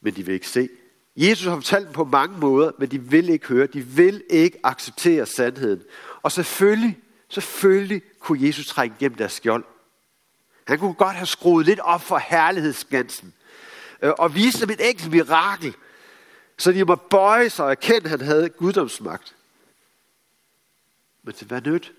men 0.00 0.16
de 0.16 0.26
vil 0.26 0.34
ikke 0.34 0.48
se. 0.48 0.68
Jesus 1.16 1.46
har 1.46 1.54
fortalt 1.54 1.86
dem 1.86 1.92
på 1.92 2.04
mange 2.04 2.38
måder, 2.38 2.72
men 2.78 2.90
de 2.90 3.00
vil 3.00 3.28
ikke 3.28 3.46
høre. 3.46 3.66
De 3.66 3.82
vil 3.82 4.24
ikke 4.30 4.58
acceptere 4.64 5.26
sandheden. 5.26 5.82
Og 6.22 6.32
selvfølgelig, 6.32 6.98
selvfølgelig 7.28 8.02
kunne 8.20 8.46
Jesus 8.46 8.66
trænge 8.66 8.96
igennem 9.00 9.18
deres 9.18 9.32
skjold. 9.32 9.64
Han 10.64 10.78
kunne 10.78 10.94
godt 10.94 11.16
have 11.16 11.26
skruet 11.26 11.66
lidt 11.66 11.80
op 11.80 12.00
for 12.00 12.18
herlighedsgansen. 12.18 13.34
Øh, 14.02 14.12
og 14.18 14.34
vise 14.34 14.60
dem 14.60 14.70
et 14.70 14.88
enkelt 14.88 15.10
mirakel, 15.10 15.74
så 16.58 16.72
de 16.72 16.84
må 16.84 16.94
bøje 16.94 17.50
sig 17.50 17.64
og 17.64 17.70
erkende, 17.70 18.04
at 18.04 18.10
han 18.10 18.20
havde 18.20 18.48
guddomsmagt. 18.48 19.36
Men 21.22 21.34
til 21.34 21.46
hvad 21.46 21.60
nyt? 21.60 21.92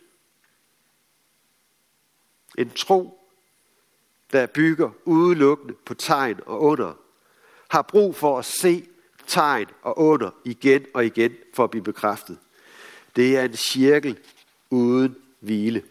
En 2.58 2.70
tro, 2.70 3.30
der 4.32 4.46
bygger 4.46 4.90
udelukkende 5.06 5.74
på 5.86 5.94
tegn 5.94 6.40
og 6.46 6.62
under, 6.62 6.94
har 7.70 7.82
brug 7.82 8.16
for 8.16 8.40
at 8.40 8.46
se 8.46 8.88
tegn 9.32 9.68
og 9.82 10.00
under 10.00 10.32
igen 10.46 10.86
og 10.94 11.06
igen 11.06 11.32
for 11.54 11.64
at 11.64 11.72
blive 11.72 11.84
bekræftet. 11.84 12.38
Det 13.16 13.38
er 13.38 13.44
en 13.44 13.56
cirkel 13.56 14.20
uden 14.70 15.16
hvile. 15.40 15.84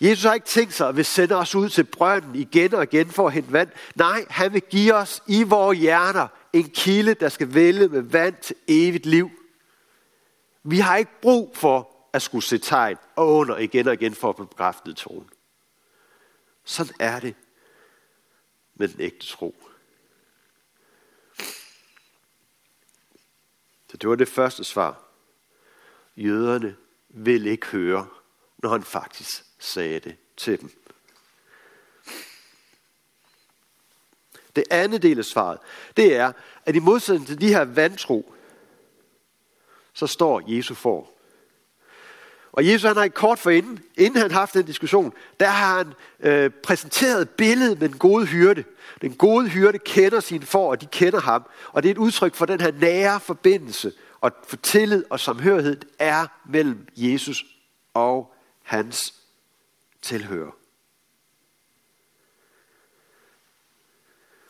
Jesus 0.00 0.24
har 0.24 0.34
ikke 0.34 0.46
tænkt 0.46 0.74
sig 0.74 0.88
at 0.88 0.96
vil 0.96 1.04
sende 1.04 1.34
os 1.34 1.54
ud 1.54 1.68
til 1.68 1.84
brønden 1.84 2.34
igen 2.34 2.74
og 2.74 2.82
igen 2.82 3.10
for 3.10 3.26
at 3.26 3.32
hente 3.32 3.52
vand. 3.52 3.68
Nej, 3.94 4.24
han 4.30 4.52
vil 4.52 4.62
give 4.62 4.94
os 4.94 5.22
i 5.26 5.42
vores 5.42 5.78
hjerter 5.78 6.28
en 6.52 6.70
kilde, 6.70 7.14
der 7.14 7.28
skal 7.28 7.54
vælge 7.54 7.88
med 7.88 8.00
vand 8.00 8.34
til 8.42 8.56
evigt 8.68 9.06
liv. 9.06 9.30
Vi 10.62 10.78
har 10.78 10.96
ikke 10.96 11.20
brug 11.22 11.56
for 11.56 11.88
at 12.12 12.22
skulle 12.22 12.44
se 12.44 12.58
tegn 12.58 12.96
og 13.16 13.34
under 13.34 13.58
igen 13.58 13.88
og 13.88 13.94
igen 13.94 14.14
for 14.14 14.28
at 14.28 14.36
bekræfte 14.36 14.94
troen. 14.94 15.28
Sådan 16.64 16.94
er 17.00 17.20
det 17.20 17.34
med 18.74 18.88
den 18.88 19.00
ægte 19.00 19.26
tro. 19.26 19.56
Så 23.92 23.96
det 23.96 24.08
var 24.08 24.14
det 24.14 24.28
første 24.28 24.64
svar. 24.64 25.02
Jøderne 26.16 26.76
vil 27.08 27.46
ikke 27.46 27.66
høre, 27.66 28.08
når 28.58 28.68
han 28.68 28.82
faktisk 28.82 29.44
sagde 29.58 30.00
det 30.00 30.16
til 30.36 30.60
dem. 30.60 30.70
Det 34.56 34.64
andet 34.70 35.02
del 35.02 35.18
af 35.18 35.24
svaret, 35.24 35.58
det 35.96 36.16
er, 36.16 36.32
at 36.66 36.76
i 36.76 36.78
modsætning 36.78 37.26
til 37.26 37.40
de 37.40 37.48
her 37.48 37.64
vantro, 37.64 38.34
så 39.92 40.06
står 40.06 40.42
Jesu 40.46 40.74
for. 40.74 41.11
Og 42.52 42.66
Jesus 42.66 42.82
han 42.82 42.96
har 42.96 43.04
ikke 43.04 43.14
kort 43.14 43.38
for 43.38 43.50
inden, 43.50 43.82
inden 43.98 44.20
han 44.20 44.30
har 44.30 44.38
haft 44.38 44.54
den 44.54 44.66
diskussion, 44.66 45.12
der 45.40 45.48
har 45.48 45.76
han 45.76 45.92
øh, 46.20 46.50
præsenteret 46.50 47.30
billedet 47.30 47.80
med 47.80 47.88
den 47.88 47.98
gode 47.98 48.26
hyrde. 48.26 48.64
Den 49.02 49.14
gode 49.14 49.48
hyrde 49.48 49.78
kender 49.78 50.20
sine 50.20 50.46
får, 50.46 50.70
og 50.70 50.80
de 50.80 50.86
kender 50.86 51.20
ham. 51.20 51.44
Og 51.72 51.82
det 51.82 51.88
er 51.88 51.92
et 51.92 51.98
udtryk 51.98 52.34
for 52.34 52.46
den 52.46 52.60
her 52.60 52.72
nære 52.72 53.20
forbindelse, 53.20 53.92
og 54.20 54.32
for 54.46 54.56
tillid 54.56 55.04
og 55.10 55.20
samhørighed 55.20 55.80
er 55.98 56.26
mellem 56.48 56.86
Jesus 56.96 57.44
og 57.94 58.34
hans 58.62 59.14
tilhører. 60.02 60.50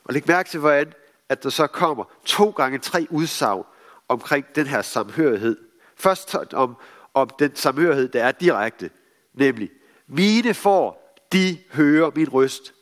Og 0.03 0.13
læg 0.13 0.27
mærke 0.27 0.49
til, 0.49 0.59
hvordan 0.59 0.93
at 1.29 1.43
der 1.43 1.49
så 1.49 1.67
kommer 1.67 2.03
to 2.25 2.49
gange 2.49 2.79
tre 2.79 3.07
udsagn 3.09 3.63
omkring 4.07 4.45
den 4.55 4.67
her 4.67 4.81
samhørighed. 4.81 5.57
Først 5.95 6.35
om, 6.53 6.77
om 7.13 7.29
den 7.39 7.55
samhørighed, 7.55 8.09
der 8.09 8.23
er 8.23 8.31
direkte, 8.31 8.89
nemlig, 9.33 9.71
mine 10.07 10.53
får, 10.53 11.15
de 11.33 11.63
hører 11.71 12.11
min 12.15 12.29
røst. 12.29 12.73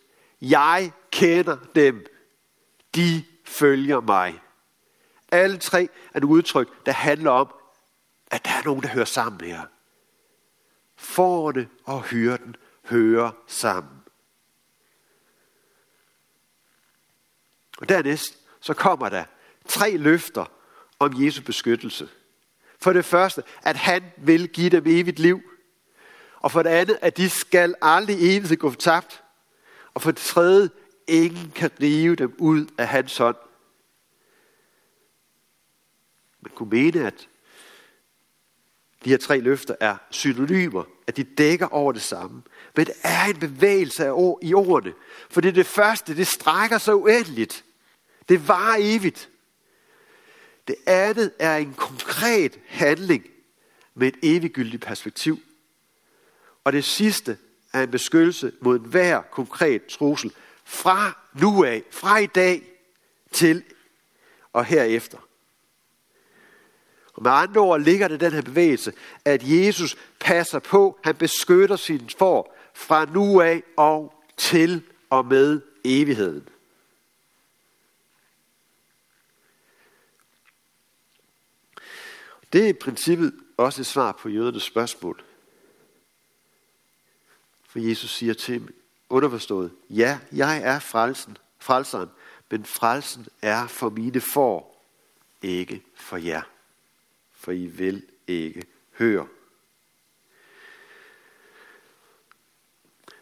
Jeg 0.42 0.92
kender 1.12 1.58
dem. 1.76 2.06
De 2.96 3.24
følger 3.46 4.00
mig. 4.00 4.42
Alle 5.32 5.58
tre 5.58 5.90
er 6.14 6.18
et 6.18 6.24
udtryk, 6.24 6.86
der 6.86 6.92
handler 6.92 7.32
om, 7.32 7.54
at 8.32 8.46
der 8.46 8.52
er 8.52 8.64
nogen, 8.66 8.84
der 8.84 8.90
hører 8.90 9.06
sammen 9.06 9.42
her. 9.42 9.62
Fårene 10.96 11.70
og 11.84 12.04
hyrden 12.04 12.56
hører 12.86 13.32
sammen. 13.48 14.02
Og 17.78 17.90
dernæst 17.90 18.38
så 18.60 18.74
kommer 18.74 19.10
der 19.10 19.24
tre 19.68 19.98
løfter 19.98 20.46
om 21.00 21.24
Jesu 21.24 21.42
beskyttelse. 21.44 22.10
For 22.82 22.94
det 22.94 23.06
første, 23.06 23.44
at 23.64 23.76
han 23.76 24.04
vil 24.18 24.48
give 24.48 24.70
dem 24.70 24.84
evigt 24.86 25.20
liv. 25.20 25.42
Og 26.40 26.52
for 26.52 26.64
det 26.64 26.70
andet, 26.70 26.98
at 27.02 27.18
de 27.18 27.30
skal 27.30 27.76
aldrig 27.82 28.38
evigt 28.38 28.60
gå 28.60 28.74
tabt. 28.74 29.24
Og 29.94 30.02
for 30.02 30.12
det 30.12 30.22
tredje, 30.22 30.70
ingen 31.08 31.52
kan 31.56 31.72
rive 31.82 32.16
dem 32.16 32.36
ud 32.38 32.66
af 32.78 32.88
hans 32.88 33.18
hånd. 33.18 33.36
Man 36.42 36.52
kunne 36.56 36.70
mene, 36.70 37.08
at 37.08 37.28
de 39.06 39.10
her 39.10 39.18
tre 39.18 39.40
løfter 39.40 39.76
er 39.80 39.98
synonymer, 40.10 40.84
at 41.08 41.18
de 41.18 41.24
dækker 41.24 41.68
over 41.68 41.92
det 41.92 42.02
samme. 42.02 42.44
Men 42.76 42.86
det 42.86 42.96
er 43.04 43.26
en 43.26 43.40
bevægelse 43.40 44.06
af 44.06 44.12
ord, 44.12 44.40
i 44.42 44.54
ordene. 44.54 44.94
For 45.30 45.42
det, 45.42 45.56
det 45.56 45.66
første, 45.66 46.16
det 46.16 46.28
strækker 46.28 46.78
sig 46.78 46.96
uendeligt. 46.96 47.66
Det 48.30 48.48
var 48.48 48.76
evigt. 48.80 49.31
Det 50.68 50.76
andet 50.86 51.32
er 51.40 51.58
en 51.58 51.74
konkret 51.74 52.60
handling 52.68 53.26
med 53.96 54.08
et 54.08 54.18
eviggyldigt 54.24 54.84
perspektiv. 54.84 55.40
Og 56.64 56.74
det 56.74 56.84
sidste 56.84 57.38
er 57.74 57.84
en 57.84 57.92
beskyttelse 57.92 58.52
mod 58.62 58.80
enhver 58.80 59.22
konkret 59.22 59.86
trussel 59.86 60.34
fra 60.64 61.22
nu 61.34 61.64
af, 61.64 61.84
fra 61.92 62.18
i 62.18 62.26
dag 62.26 62.64
til 63.32 63.64
og 64.54 64.66
herefter. 64.66 65.18
Og 67.14 67.24
med 67.24 67.32
andre 67.32 67.62
ord 67.62 67.82
ligger 67.82 68.08
det 68.08 68.20
den 68.20 68.32
her 68.32 68.42
bevægelse, 68.42 68.94
at 69.26 69.42
Jesus 69.44 69.98
passer 70.20 70.60
på, 70.60 71.00
han 71.04 71.16
beskytter 71.16 71.76
sin 71.76 72.10
for 72.18 72.54
fra 72.74 73.06
nu 73.06 73.42
af 73.42 73.64
og 73.78 74.14
til 74.38 74.84
og 75.10 75.26
med 75.26 75.62
evigheden. 75.84 76.48
Det 82.54 82.64
er 82.64 82.68
i 82.68 82.74
princippet 82.74 83.34
også 83.58 83.82
et 83.82 83.86
svar 83.86 84.12
på 84.12 84.30
jødernes 84.30 84.64
spørgsmål. 84.64 85.24
For 87.64 87.80
Jesus 87.80 88.10
siger 88.10 88.34
til 88.34 88.60
dem, 88.60 88.82
underforstået, 89.10 89.72
ja, 89.90 90.20
jeg 90.32 90.62
er 90.64 90.80
frelsen, 90.80 91.38
frelseren, 91.60 92.10
men 92.52 92.66
frelsen 92.66 93.28
er 93.42 93.68
for 93.68 93.90
mine 93.90 94.22
for, 94.22 94.68
ikke 95.42 95.84
for 95.96 96.18
jer. 96.18 96.42
For 97.32 97.52
I 97.52 97.66
vil 97.66 98.04
ikke 98.28 98.64
høre. 98.98 99.28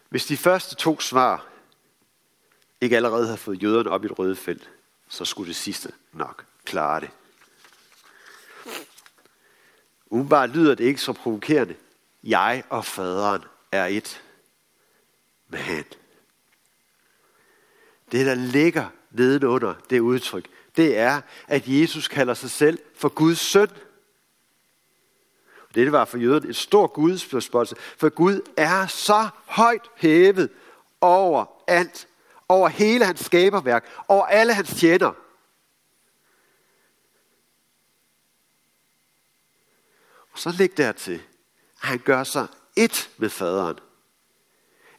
Hvis 0.10 0.26
de 0.26 0.38
første 0.38 0.76
to 0.76 1.00
svar 1.00 1.48
ikke 2.82 2.96
allerede 2.96 3.26
havde 3.26 3.38
fået 3.38 3.64
jøderne 3.64 3.90
op 3.90 4.04
i 4.04 4.06
et 4.06 4.20
røde 4.20 4.36
felt, 4.36 4.70
så 5.08 5.26
skulle 5.26 5.48
det 5.48 5.56
sidste 5.56 5.92
nok 6.14 6.46
klare 6.66 7.00
det. 7.00 7.10
Umiddelbart 10.10 10.50
lyder 10.50 10.76
det 10.76 10.84
ikke 10.84 11.02
så 11.02 11.14
provokerende. 11.14 11.76
Jeg 12.24 12.64
og 12.70 12.86
faderen 12.86 13.44
er 13.72 13.86
et. 13.86 14.24
Men 15.48 15.84
det, 18.12 18.26
der 18.26 18.36
ligger 18.36 18.86
nedenunder 19.12 19.74
det 19.90 20.00
udtryk, 20.00 20.48
det 20.78 20.98
er, 20.98 21.22
at 21.48 21.64
Jesus 21.66 22.08
kalder 22.08 22.34
sig 22.34 22.50
selv 22.50 22.80
for 22.96 23.10
Guds 23.10 23.40
søn. 23.40 23.70
Det 25.76 25.92
var 25.92 26.06
for 26.06 26.18
jøderne 26.18 26.50
et 26.50 26.56
stort 26.56 26.94
gudsspørgsmål, 26.94 27.68
for 27.98 28.10
Gud 28.10 28.42
er 28.58 28.88
så 28.88 29.30
højt 29.46 29.90
hævet 29.96 30.50
over 31.02 31.46
alt, 31.68 32.08
over 32.50 32.70
hele 32.70 33.06
hans 33.06 33.20
skaberværk, 33.20 33.86
over 34.08 34.26
alle 34.26 34.54
hans 34.54 34.70
tjener. 34.70 35.12
Så 40.40 40.52
læg 40.52 40.78
dertil, 40.78 41.22
at 41.82 41.88
han 41.88 42.00
gør 42.00 42.24
sig 42.24 42.48
et 42.76 43.10
med 43.18 43.30
faderen. 43.30 43.80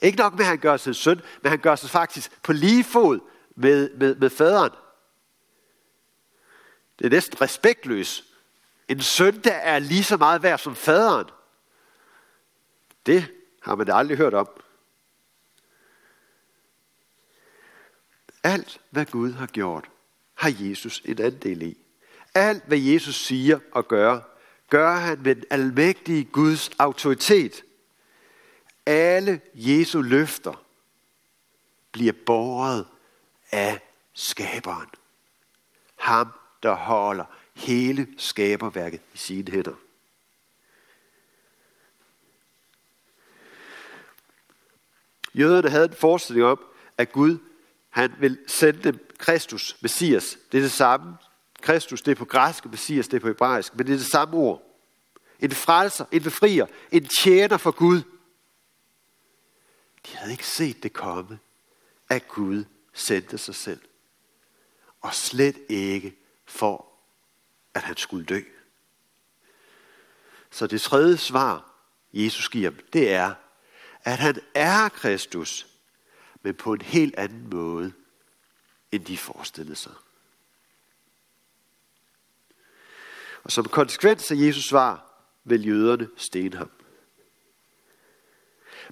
Ikke 0.03 0.19
nok 0.19 0.33
med, 0.33 0.41
at 0.41 0.47
han 0.47 0.59
gør 0.59 0.77
sig 0.77 0.97
søn, 0.97 1.21
men 1.43 1.51
han 1.51 1.59
gør 1.59 1.77
sig 1.77 1.91
faktisk 1.91 2.43
på 2.43 2.53
lige 2.53 2.85
fod 2.85 3.21
med, 3.57 3.91
med, 3.97 4.15
med 4.15 4.31
faderen. 4.31 4.73
Det 6.99 7.07
er 7.07 7.11
næsten 7.11 7.41
respektløst. 7.41 8.25
En 8.89 9.03
søn, 9.03 9.41
der 9.41 9.53
er 9.53 9.79
lige 9.79 10.05
så 10.05 10.17
meget 10.17 10.43
værd 10.43 10.59
som 10.59 10.77
faderen. 10.77 11.27
Det 13.07 13.27
har 13.63 13.75
man 13.75 13.91
aldrig 13.91 14.17
hørt 14.17 14.35
om. 14.35 14.49
Alt, 18.43 18.81
hvad 18.91 19.07
Gud 19.07 19.33
har 19.33 19.47
gjort, 19.47 19.91
har 20.35 20.53
Jesus 20.59 21.03
en 21.05 21.21
andel 21.21 21.63
i. 21.63 21.77
Alt, 22.35 22.65
hvad 22.67 22.79
Jesus 22.79 23.15
siger 23.15 23.59
og 23.73 23.89
gør, 23.89 24.21
gør 24.71 24.95
han 24.95 25.23
med 25.23 25.35
den 25.35 25.45
almægtige 25.51 26.25
Guds 26.25 26.71
autoritet. 26.79 27.65
Alle 28.87 29.41
Jesu 29.55 30.03
løfter 30.03 30.65
bliver 31.93 32.13
båret 32.27 32.87
af 33.51 33.81
skaberen. 34.13 34.89
Ham, 35.97 36.33
der 36.63 36.75
holder 36.75 37.25
hele 37.55 38.09
skaberværket 38.19 39.01
i 39.15 39.19
sine 39.19 39.53
hænder. 39.53 39.75
Jøderne 45.35 45.69
havde 45.71 45.85
en 45.85 45.95
forestilling 45.95 46.47
om, 46.47 46.65
at 46.99 47.13
Gud 47.13 47.39
han 47.91 48.15
vil 48.19 48.39
sende 48.47 48.83
dem 48.83 49.09
Kristus, 49.19 49.77
Messias. 49.81 50.39
Det 50.53 50.59
er 50.59 50.63
det 50.63 50.73
samme. 50.73 51.17
Kristus, 51.61 52.03
det 52.03 52.11
er 52.11 52.17
på 52.17 52.25
græsk, 52.25 52.67
Messias, 52.67 53.09
det 53.09 53.17
er 53.17 53.21
på 53.21 53.27
hebraisk, 53.27 53.77
men 53.77 53.87
det 53.87 53.93
er 53.93 53.97
det 53.97 54.07
samme 54.07 54.37
ord. 54.37 54.63
En 55.41 55.51
frelser, 55.51 56.05
en 56.13 56.23
befrier, 56.23 56.67
en 56.93 57.09
tjener 57.23 57.57
for 57.57 57.71
Gud. 57.71 58.03
De 60.07 60.17
havde 60.17 60.33
ikke 60.33 60.47
set 60.47 60.83
det 60.83 60.93
komme, 60.93 61.39
at 62.09 62.29
Gud 62.29 62.65
sendte 62.93 63.39
sig 63.39 63.55
selv. 63.55 63.81
Og 65.01 65.15
slet 65.15 65.57
ikke 65.69 66.17
for, 66.47 66.87
at 67.75 67.83
han 67.83 67.97
skulle 67.97 68.25
dø. 68.25 68.41
Så 70.51 70.67
det 70.67 70.81
tredje 70.81 71.17
svar, 71.17 71.73
Jesus 72.13 72.49
giver 72.49 72.71
dem, 72.71 72.89
det 72.93 73.13
er, 73.13 73.35
at 74.05 74.19
han 74.19 74.39
er 74.55 74.89
Kristus, 74.89 75.67
men 76.43 76.55
på 76.55 76.73
en 76.73 76.81
helt 76.81 77.15
anden 77.17 77.51
måde, 77.51 77.93
end 78.93 79.05
de 79.05 79.19
forestillede 79.19 79.77
sig. 79.77 79.93
Og 83.45 83.53
som 83.53 83.65
konsekvens 83.65 84.31
af 84.31 84.37
Jesus 84.37 84.65
svar, 84.65 85.07
vil 85.45 85.67
jøderne 85.67 86.09
stene 86.17 86.57
ham. 86.57 86.71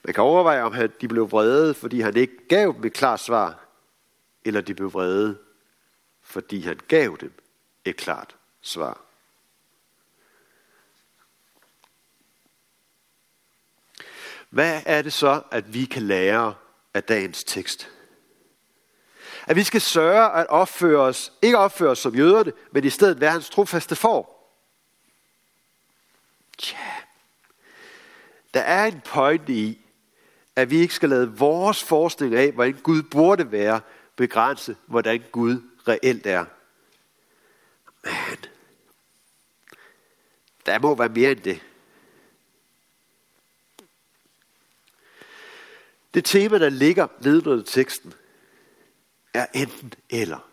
Man 0.05 0.15
kan 0.15 0.25
overveje, 0.25 0.63
om 0.63 0.73
han, 0.73 0.93
de 1.01 1.09
blev 1.09 1.31
vrede, 1.31 1.75
fordi 1.75 2.01
han 2.01 2.17
ikke 2.17 2.49
gav 2.49 2.75
dem 2.77 2.85
et 2.85 2.93
klart 2.93 3.21
svar, 3.21 3.65
eller 4.45 4.61
de 4.61 4.75
blev 4.75 4.93
vrede, 4.93 5.39
fordi 6.23 6.61
han 6.61 6.81
gav 6.89 7.17
dem 7.21 7.33
et 7.85 7.97
klart 7.97 8.37
svar. 8.61 9.01
Hvad 14.51 14.83
er 14.87 15.03
det 15.03 15.13
så, 15.13 15.43
at 15.51 15.75
vi 15.75 15.85
kan 15.85 16.03
lære 16.03 16.55
af 16.95 17.03
dagens 17.03 17.45
tekst? 17.45 17.91
At 19.47 19.57
vi 19.57 19.63
skal 19.63 19.81
sørge 19.81 20.33
at 20.33 20.47
opføre 20.47 21.01
os, 21.01 21.33
ikke 21.43 21.59
opføre 21.59 21.91
os 21.91 21.99
som 21.99 22.15
jøderne, 22.15 22.53
men 22.73 22.85
i 22.85 22.91
stedet 22.91 23.21
være 23.21 23.31
hans 23.31 23.51
trofaste 23.51 23.97
for. 23.97 24.38
Tja, 26.59 26.93
der 28.55 28.61
er 28.61 28.87
en 28.87 29.01
pointe 29.01 29.53
i, 29.53 29.81
at 30.57 30.71
vi 30.71 30.79
ikke 30.79 30.95
skal 30.95 31.09
lade 31.09 31.37
vores 31.37 31.85
forskning 31.85 32.35
af, 32.35 32.53
hvordan 32.53 32.75
Gud 32.75 33.03
burde 33.03 33.53
være, 33.53 33.81
begrænse, 34.17 34.77
hvordan 34.87 35.25
Gud 35.33 35.63
reelt 35.89 36.27
er. 36.27 36.45
Men 38.05 38.39
der 40.67 40.79
må 40.79 40.95
være 40.95 41.09
mere 41.09 41.31
end 41.31 41.41
det. 41.41 41.61
Det 46.15 46.25
tema, 46.25 46.59
der 46.59 46.69
ligger 46.69 47.07
nedenunder 47.21 47.65
teksten, 47.65 48.15
er 49.35 49.47
enten 49.55 49.95
eller. 50.11 50.51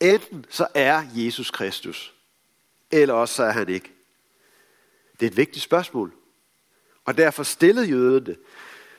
Enten 0.00 0.46
så 0.50 0.66
er 0.74 1.06
Jesus 1.14 1.50
Kristus, 1.50 2.14
eller 2.90 3.14
også 3.14 3.34
så 3.34 3.44
er 3.44 3.52
han 3.52 3.68
ikke. 3.68 3.93
Det 5.24 5.30
er 5.30 5.32
et 5.32 5.36
vigtigt 5.36 5.62
spørgsmål. 5.62 6.12
Og 7.04 7.16
derfor 7.16 7.42
stillede 7.42 7.86
jøderne 7.86 8.26
det, 8.26 8.38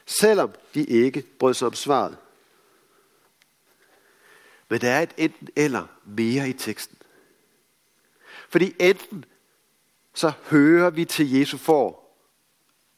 selvom 0.06 0.52
de 0.74 0.84
ikke 0.84 1.22
brød 1.40 1.54
sig 1.54 1.68
om 1.68 1.74
svaret. 1.74 2.18
Men 4.70 4.82
der 4.82 4.90
er 4.90 5.02
et 5.02 5.14
enten 5.18 5.50
eller 5.56 5.88
mere 6.06 6.50
i 6.50 6.54
teksten. 6.54 6.98
Fordi 8.50 8.76
enten 8.80 9.26
så 10.14 10.32
hører 10.50 10.90
vi 10.90 11.06
til 11.06 11.32
Jesu 11.32 11.58
for, 11.58 12.04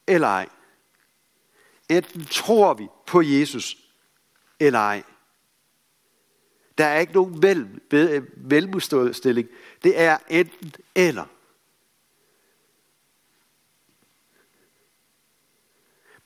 eller 0.06 0.28
ej. 0.28 0.48
Enten 1.88 2.24
tror 2.24 2.74
vi 2.74 2.88
på 3.06 3.22
Jesus, 3.22 3.76
eller 4.60 4.78
ej. 4.78 5.02
Der 6.78 6.84
er 6.84 6.98
ikke 6.98 7.12
nogen 7.12 7.40
mellem, 7.40 7.88
mellemstilling. 8.36 9.48
Det 9.82 10.00
er 10.00 10.18
enten 10.28 10.74
eller. 10.94 11.37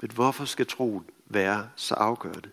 Men 0.02 0.10
hvorfor 0.10 0.44
skal 0.44 0.66
troen 0.66 1.10
være 1.26 1.70
så 1.76 1.94
afgørende? 1.94 2.50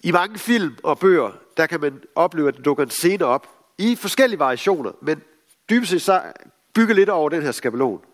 I 0.00 0.12
mange 0.12 0.38
film 0.38 0.76
og 0.82 0.98
bøger, 0.98 1.32
der 1.56 1.66
kan 1.66 1.80
man 1.80 2.02
opleve, 2.14 2.48
at 2.48 2.56
det 2.56 2.64
dukker 2.64 2.84
en 2.84 2.90
scene 2.90 3.24
op 3.24 3.48
i 3.78 3.96
forskellige 3.96 4.38
variationer, 4.38 4.92
men 5.02 5.22
dybest 5.70 5.90
set 5.90 6.02
så 6.02 6.32
bygger 6.74 6.94
lidt 6.94 7.08
over 7.08 7.28
den 7.28 7.42
her 7.42 7.52
skabelon. 7.52 8.04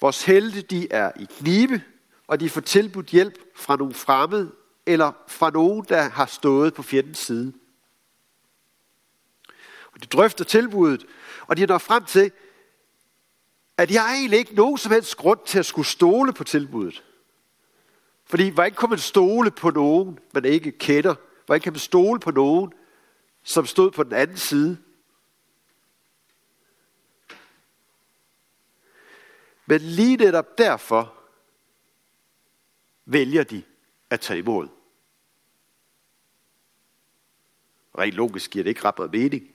Vores 0.00 0.24
helte, 0.24 0.62
de 0.62 0.92
er 0.92 1.12
i 1.16 1.28
knibe, 1.38 1.82
og 2.26 2.40
de 2.40 2.50
får 2.50 2.60
tilbudt 2.60 3.06
hjælp 3.06 3.38
fra 3.56 3.76
nogle 3.76 3.94
fremmede, 3.94 4.52
eller 4.86 5.12
fra 5.28 5.50
nogen, 5.50 5.86
der 5.88 6.02
har 6.02 6.26
stået 6.26 6.74
på 6.74 6.82
fjendens 6.82 7.18
side. 7.18 7.52
Og 9.92 10.02
de 10.02 10.06
drøfter 10.06 10.44
tilbuddet, 10.44 11.06
og 11.46 11.56
de 11.56 11.66
når 11.66 11.78
frem 11.78 12.04
til, 12.04 12.32
at 13.78 13.90
jeg 13.90 14.14
egentlig 14.18 14.38
ikke 14.38 14.54
nogen 14.54 14.78
som 14.78 14.92
helst 14.92 15.16
grund 15.16 15.40
til 15.46 15.58
at 15.58 15.66
skulle 15.66 15.86
stole 15.86 16.32
på 16.32 16.44
tilbuddet. 16.44 17.04
Fordi 18.24 18.48
hvordan 18.48 18.74
kan 18.74 18.90
man 18.90 18.98
stole 18.98 19.50
på 19.50 19.70
nogen, 19.70 20.18
man 20.34 20.44
ikke 20.44 20.72
kender? 20.72 21.14
Hvordan 21.46 21.60
kan 21.60 21.72
man 21.72 21.80
stole 21.80 22.20
på 22.20 22.30
nogen, 22.30 22.72
som 23.42 23.66
stod 23.66 23.90
på 23.90 24.02
den 24.02 24.12
anden 24.12 24.36
side? 24.36 24.78
Men 29.66 29.80
lige 29.80 30.16
netop 30.16 30.58
derfor 30.58 31.14
vælger 33.04 33.44
de 33.44 33.62
at 34.10 34.20
tage 34.20 34.38
imod. 34.38 34.68
Rent 37.98 38.14
logisk 38.14 38.50
giver 38.50 38.62
det 38.62 38.68
ikke 38.68 38.84
ret 38.84 38.98
meget 38.98 39.12
mening. 39.12 39.54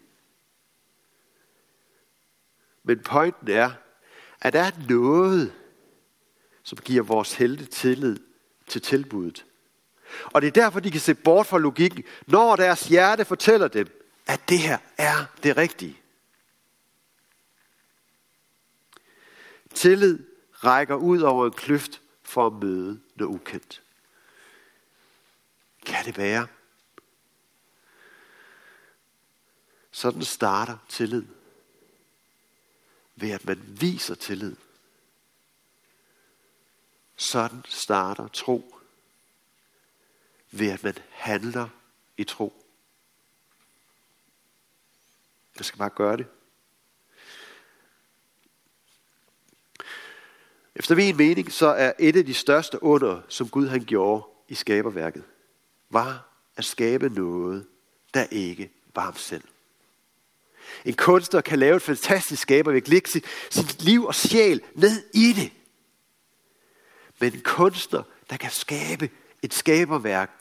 Men 2.83 2.99
pointen 2.99 3.47
er, 3.47 3.71
at 4.43 4.53
der 4.53 4.61
er 4.61 4.71
noget, 4.89 5.53
som 6.63 6.77
giver 6.77 7.03
vores 7.03 7.33
helte 7.33 7.65
tillid 7.65 8.19
til 8.67 8.81
tilbuddet. 8.81 9.45
Og 10.23 10.41
det 10.41 10.47
er 10.47 10.51
derfor, 10.51 10.79
de 10.79 10.91
kan 10.91 11.01
se 11.01 11.13
bort 11.13 11.47
fra 11.47 11.57
logikken, 11.57 12.03
når 12.27 12.55
deres 12.55 12.87
hjerte 12.87 13.25
fortæller 13.25 13.67
dem, 13.67 14.03
at 14.27 14.49
det 14.49 14.59
her 14.59 14.77
er 14.97 15.25
det 15.43 15.57
rigtige. 15.57 15.97
Tillid 19.73 20.19
rækker 20.51 20.95
ud 20.95 21.21
over 21.21 21.45
en 21.45 21.51
kløft 21.51 22.01
for 22.23 22.47
at 22.47 22.53
møde 22.53 22.99
noget 23.15 23.35
ukendt. 23.35 23.81
Kan 25.85 26.05
det 26.05 26.17
være? 26.17 26.47
Sådan 29.91 30.21
starter 30.21 30.77
tillid. 30.89 31.23
Ved 33.23 33.31
at 33.31 33.45
man 33.45 33.77
viser 33.81 34.15
tillid. 34.15 34.55
Sådan 37.15 37.63
starter 37.65 38.27
tro. 38.27 38.75
Ved 40.51 40.71
at 40.71 40.83
man 40.83 40.97
handler 41.09 41.69
i 42.17 42.23
tro. 42.23 42.53
Man 45.55 45.63
skal 45.63 45.77
bare 45.77 45.89
gøre 45.89 46.17
det. 46.17 46.27
Efter 50.75 50.95
min 50.95 51.17
mening, 51.17 51.51
så 51.51 51.67
er 51.67 51.93
et 51.99 52.15
af 52.15 52.25
de 52.25 52.33
største 52.33 52.83
under, 52.83 53.21
som 53.29 53.49
Gud 53.49 53.67
han 53.67 53.85
gjorde 53.85 54.27
i 54.47 54.55
skaberværket, 54.55 55.23
var 55.89 56.29
at 56.55 56.65
skabe 56.65 57.09
noget, 57.09 57.67
der 58.13 58.25
ikke 58.25 58.71
var 58.95 59.03
ham 59.03 59.15
selv. 59.15 59.43
En 60.85 60.93
kunstner 60.93 61.41
kan 61.41 61.59
lave 61.59 61.75
et 61.75 61.81
fantastisk 61.81 62.41
skaberværk, 62.41 62.87
lægge 62.87 63.09
sit, 63.09 63.25
sit 63.49 63.81
liv 63.81 64.05
og 64.05 64.15
sjæl 64.15 64.61
ned 64.75 65.05
i 65.13 65.33
det. 65.33 65.51
Men 67.19 67.33
en 67.33 67.41
kunstner, 67.41 68.03
der 68.29 68.37
kan 68.37 68.51
skabe 68.51 69.09
et 69.41 69.53
skaberværk, 69.53 70.31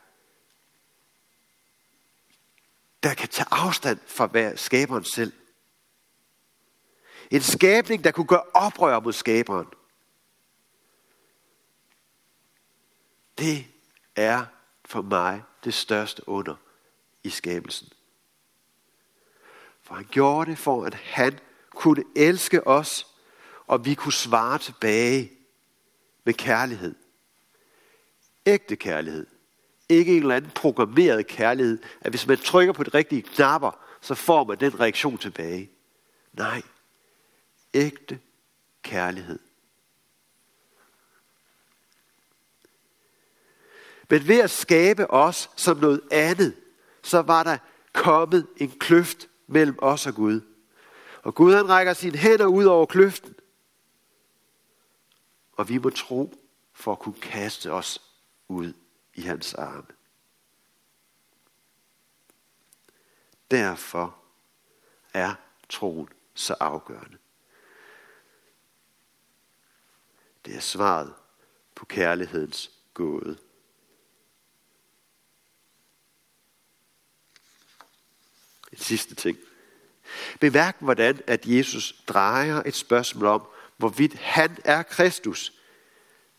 der 3.02 3.14
kan 3.14 3.28
tage 3.28 3.46
afstand 3.50 3.98
fra 4.06 4.56
skaberen 4.56 5.04
selv. 5.04 5.32
En 7.30 7.42
skabning, 7.42 8.04
der 8.04 8.10
kunne 8.10 8.26
gøre 8.26 8.44
oprør 8.54 9.00
mod 9.00 9.12
skaberen. 9.12 9.66
Det 13.38 13.66
er 14.16 14.44
for 14.84 15.02
mig 15.02 15.42
det 15.64 15.74
største 15.74 16.28
under 16.28 16.54
i 17.24 17.30
skabelsen. 17.30 17.88
For 19.82 19.94
han 19.94 20.06
gjorde 20.10 20.50
det 20.50 20.58
for, 20.58 20.84
at 20.84 20.94
han 20.94 21.38
kunne 21.70 22.04
elske 22.16 22.66
os, 22.66 23.06
og 23.66 23.84
vi 23.84 23.94
kunne 23.94 24.12
svare 24.12 24.58
tilbage 24.58 25.32
med 26.24 26.34
kærlighed. 26.34 26.94
Ægte 28.46 28.76
kærlighed. 28.76 29.26
Ikke 29.88 30.16
en 30.16 30.22
eller 30.22 30.36
anden 30.36 30.50
programmeret 30.50 31.26
kærlighed, 31.26 31.78
at 32.00 32.12
hvis 32.12 32.26
man 32.26 32.38
trykker 32.38 32.72
på 32.72 32.82
de 32.82 32.90
rigtige 32.90 33.22
knapper, 33.22 33.78
så 34.00 34.14
får 34.14 34.44
man 34.44 34.60
den 34.60 34.80
reaktion 34.80 35.18
tilbage. 35.18 35.70
Nej, 36.32 36.62
ægte 37.74 38.20
kærlighed. 38.82 39.38
Men 44.10 44.28
ved 44.28 44.40
at 44.40 44.50
skabe 44.50 45.10
os 45.10 45.50
som 45.56 45.76
noget 45.76 46.00
andet, 46.10 46.56
så 47.02 47.22
var 47.22 47.42
der 47.42 47.58
kommet 47.92 48.46
en 48.56 48.70
kløft 48.70 49.28
mellem 49.46 49.78
os 49.78 50.06
og 50.06 50.14
Gud. 50.14 50.40
Og 51.22 51.34
Gud 51.34 51.54
han 51.54 51.68
rækker 51.68 51.92
sine 51.92 52.18
hænder 52.18 52.46
ud 52.46 52.64
over 52.64 52.86
kløften. 52.86 53.34
Og 55.52 55.68
vi 55.68 55.78
må 55.78 55.90
tro 55.90 56.34
for 56.72 56.92
at 56.92 56.98
kunne 56.98 57.20
kaste 57.20 57.72
os 57.72 58.02
ud 58.48 58.72
i 59.14 59.20
hans 59.20 59.54
arme. 59.54 59.86
Derfor 63.50 64.16
er 65.14 65.34
troen 65.68 66.08
så 66.34 66.54
afgørende. 66.60 67.18
Det 70.44 70.56
er 70.56 70.60
svaret 70.60 71.14
på 71.74 71.84
kærlighedens 71.84 72.70
gåde. 72.94 73.38
En 78.72 78.78
sidste 78.78 79.14
ting. 79.14 79.38
Bemærk, 80.40 80.76
hvordan 80.80 81.20
at 81.26 81.46
Jesus 81.46 81.94
drejer 82.08 82.62
et 82.66 82.74
spørgsmål 82.74 83.26
om, 83.26 83.42
hvorvidt 83.76 84.14
han 84.14 84.56
er 84.64 84.82
Kristus, 84.82 85.52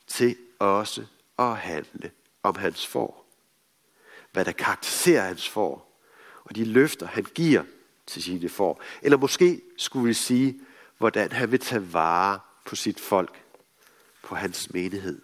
til 0.07 0.35
også 0.59 1.05
at 1.39 1.57
handle 1.57 2.11
om 2.43 2.55
hans 2.55 2.87
for. 2.87 3.25
Hvad 4.31 4.45
der 4.45 4.51
karakteriserer 4.51 5.27
hans 5.27 5.49
for, 5.49 5.85
og 6.43 6.55
de 6.55 6.65
løfter, 6.65 7.07
han 7.07 7.23
giver 7.23 7.63
til 8.07 8.23
sine 8.23 8.49
får. 8.49 8.83
Eller 9.01 9.17
måske 9.17 9.61
skulle 9.77 10.07
vi 10.07 10.13
sige, 10.13 10.59
hvordan 10.97 11.31
han 11.31 11.51
vil 11.51 11.59
tage 11.59 11.93
vare 11.93 12.39
på 12.65 12.75
sit 12.75 12.99
folk, 12.99 13.43
på 14.23 14.35
hans 14.35 14.73
menighed. 14.73 15.21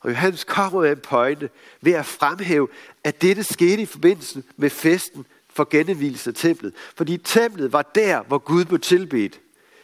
Og 0.00 0.10
Johannes 0.10 0.44
kommer 0.44 0.80
med 0.80 0.92
en 0.92 1.00
pointe 1.00 1.50
ved 1.80 1.92
at 1.92 2.06
fremhæve, 2.06 2.68
at 3.04 3.22
dette 3.22 3.44
skete 3.44 3.82
i 3.82 3.86
forbindelse 3.86 4.42
med 4.56 4.70
festen 4.70 5.26
for 5.48 5.68
genindvielse 5.70 6.30
af 6.30 6.34
templet. 6.34 6.74
Fordi 6.96 7.16
templet 7.16 7.72
var 7.72 7.82
der, 7.82 8.22
hvor 8.22 8.38
Gud 8.38 8.64
blev 8.64 8.80
tilbedt. 8.80 9.40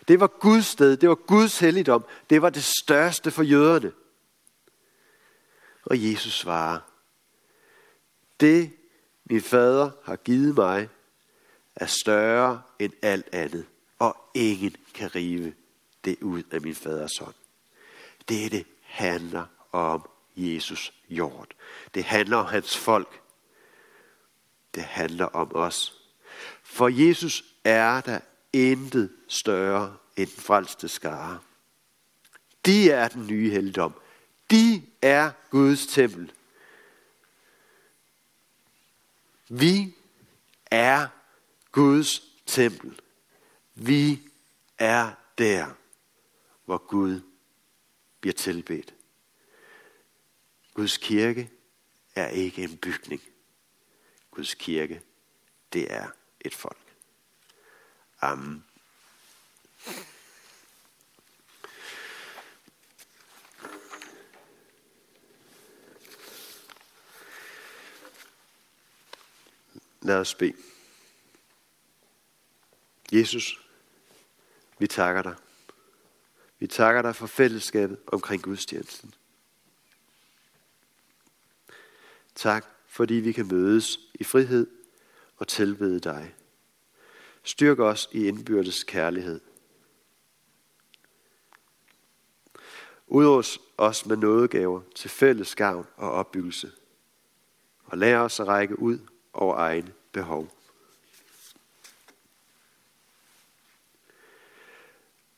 Det 0.08 0.20
var 0.20 0.26
Guds 0.26 0.66
sted, 0.66 0.96
det 0.96 1.08
var 1.08 1.14
Guds 1.14 1.58
helligdom, 1.58 2.04
det 2.30 2.42
var 2.42 2.50
det 2.50 2.64
største 2.64 3.30
for 3.30 3.42
jøderne. 3.42 3.92
Og 5.84 6.12
Jesus 6.12 6.32
svarer, 6.32 6.78
det 8.40 8.70
min 9.30 9.40
fader 9.40 9.90
har 10.04 10.16
givet 10.16 10.54
mig, 10.54 10.88
er 11.76 11.86
større 11.86 12.62
end 12.78 12.92
alt 13.02 13.28
andet, 13.32 13.66
og 13.98 14.16
ingen 14.34 14.76
kan 14.94 15.14
rive 15.14 15.54
det 16.04 16.16
ud 16.22 16.42
af 16.50 16.60
min 16.60 16.74
faders 16.74 17.18
hånd. 17.18 17.34
det 18.28 18.66
handler 18.82 19.46
om 19.74 20.08
Jesus 20.36 20.92
jord. 21.08 21.48
Det 21.94 22.04
handler 22.04 22.36
om 22.36 22.46
hans 22.46 22.76
folk. 22.76 23.20
Det 24.74 24.82
handler 24.82 25.24
om 25.24 25.50
os. 25.54 26.00
For 26.62 26.88
Jesus 26.88 27.44
er 27.64 28.00
der 28.00 28.20
intet 28.52 29.12
større 29.28 29.96
end 30.16 30.28
den 30.28 30.42
frelste 30.42 30.88
skare. 30.88 31.38
De 32.66 32.90
er 32.90 33.08
den 33.08 33.26
nye 33.26 33.50
helligdom. 33.50 33.94
De 34.50 34.82
er 35.02 35.30
Guds 35.50 35.86
tempel. 35.86 36.32
Vi 39.48 39.94
er 40.70 41.06
Guds 41.72 42.22
tempel. 42.46 43.00
Vi 43.74 44.28
er 44.78 45.10
der, 45.38 45.66
hvor 46.64 46.78
Gud 46.78 47.20
bliver 48.20 48.34
tilbedt. 48.34 48.93
Guds 50.74 50.96
kirke 50.96 51.50
er 52.14 52.28
ikke 52.28 52.62
en 52.62 52.76
bygning. 52.76 53.22
Guds 54.30 54.54
kirke, 54.54 55.02
det 55.72 55.92
er 55.92 56.08
et 56.40 56.54
folk. 56.54 56.96
Amen. 58.20 58.64
Lad 70.02 70.16
os 70.16 70.34
bede. 70.34 70.56
Jesus, 73.12 73.60
vi 74.78 74.86
takker 74.86 75.22
dig. 75.22 75.36
Vi 76.58 76.66
takker 76.66 77.02
dig 77.02 77.16
for 77.16 77.26
fællesskabet 77.26 77.98
omkring 78.06 78.42
gudstjenesten. 78.42 79.14
Tak, 82.44 82.66
fordi 82.86 83.14
vi 83.14 83.32
kan 83.32 83.48
mødes 83.52 83.98
i 84.14 84.24
frihed 84.24 84.66
og 85.36 85.48
tilbede 85.48 86.00
dig. 86.00 86.34
Styrk 87.42 87.78
os 87.78 88.08
i 88.12 88.26
indbyrdes 88.26 88.84
kærlighed. 88.84 89.40
Udrus 93.06 93.60
os 93.76 94.06
med 94.06 94.16
nådegaver 94.16 94.80
til 94.94 95.10
fælles 95.10 95.54
gavn 95.54 95.86
og 95.96 96.10
opbyggelse. 96.10 96.72
Og 97.84 97.98
lær 97.98 98.18
os 98.18 98.40
at 98.40 98.46
række 98.46 98.78
ud 98.78 98.98
over 99.32 99.56
egne 99.56 99.92
behov. 100.12 100.58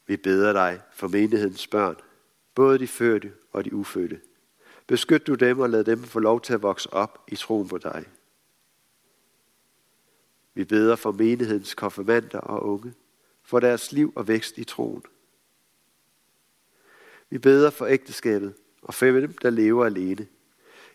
Vi 0.07 0.17
beder 0.17 0.53
dig 0.53 0.83
for 0.95 1.09
menighedens 1.09 1.67
børn, 1.67 1.97
både 2.55 2.79
de 2.79 2.89
fødte 2.89 3.33
og 3.53 3.65
de 3.65 3.75
ufødte. 3.75 4.21
Beskyt 4.87 5.27
du 5.27 5.35
dem 5.35 5.61
og 5.61 5.71
lad 5.71 5.85
dem 5.85 6.03
få 6.03 6.19
lov 6.19 6.41
til 6.41 6.55
at 6.55 6.63
vokse 6.63 6.93
op 6.93 7.25
i 7.29 7.37
troen 7.37 7.69
på 7.69 7.79
dig. 7.79 8.05
Vi 10.55 10.65
beder 10.65 10.97
for 10.97 11.13
menighedens 11.13 11.75
konfirmander 11.75 12.39
og 12.39 12.67
unge, 12.67 12.95
for 13.43 13.61
deres 13.61 13.93
liv 13.93 14.13
og 14.17 14.29
vækst 14.29 14.59
i 14.59 14.65
troen. 14.65 15.03
Vi 17.31 17.39
beder 17.39 17.71
for 17.71 17.87
ægteskabet 17.87 18.55
og 18.83 18.95
for 18.95 19.07
dem, 19.07 19.33
der 19.33 19.51
lever 19.51 19.85
alene. 19.85 20.29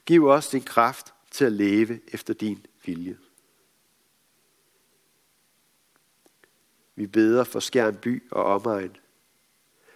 Giv 0.06 0.26
os 0.26 0.50
din 0.50 0.62
kraft 0.62 1.14
til 1.32 1.46
at 1.46 1.52
leve 1.52 2.00
efter 2.08 2.34
din 2.34 2.66
vilje. 2.86 3.18
Vi 6.96 7.08
beder 7.08 7.44
for 7.44 7.60
Skjern 7.60 7.98
by 7.98 8.32
og 8.32 8.44
omegn, 8.44 8.98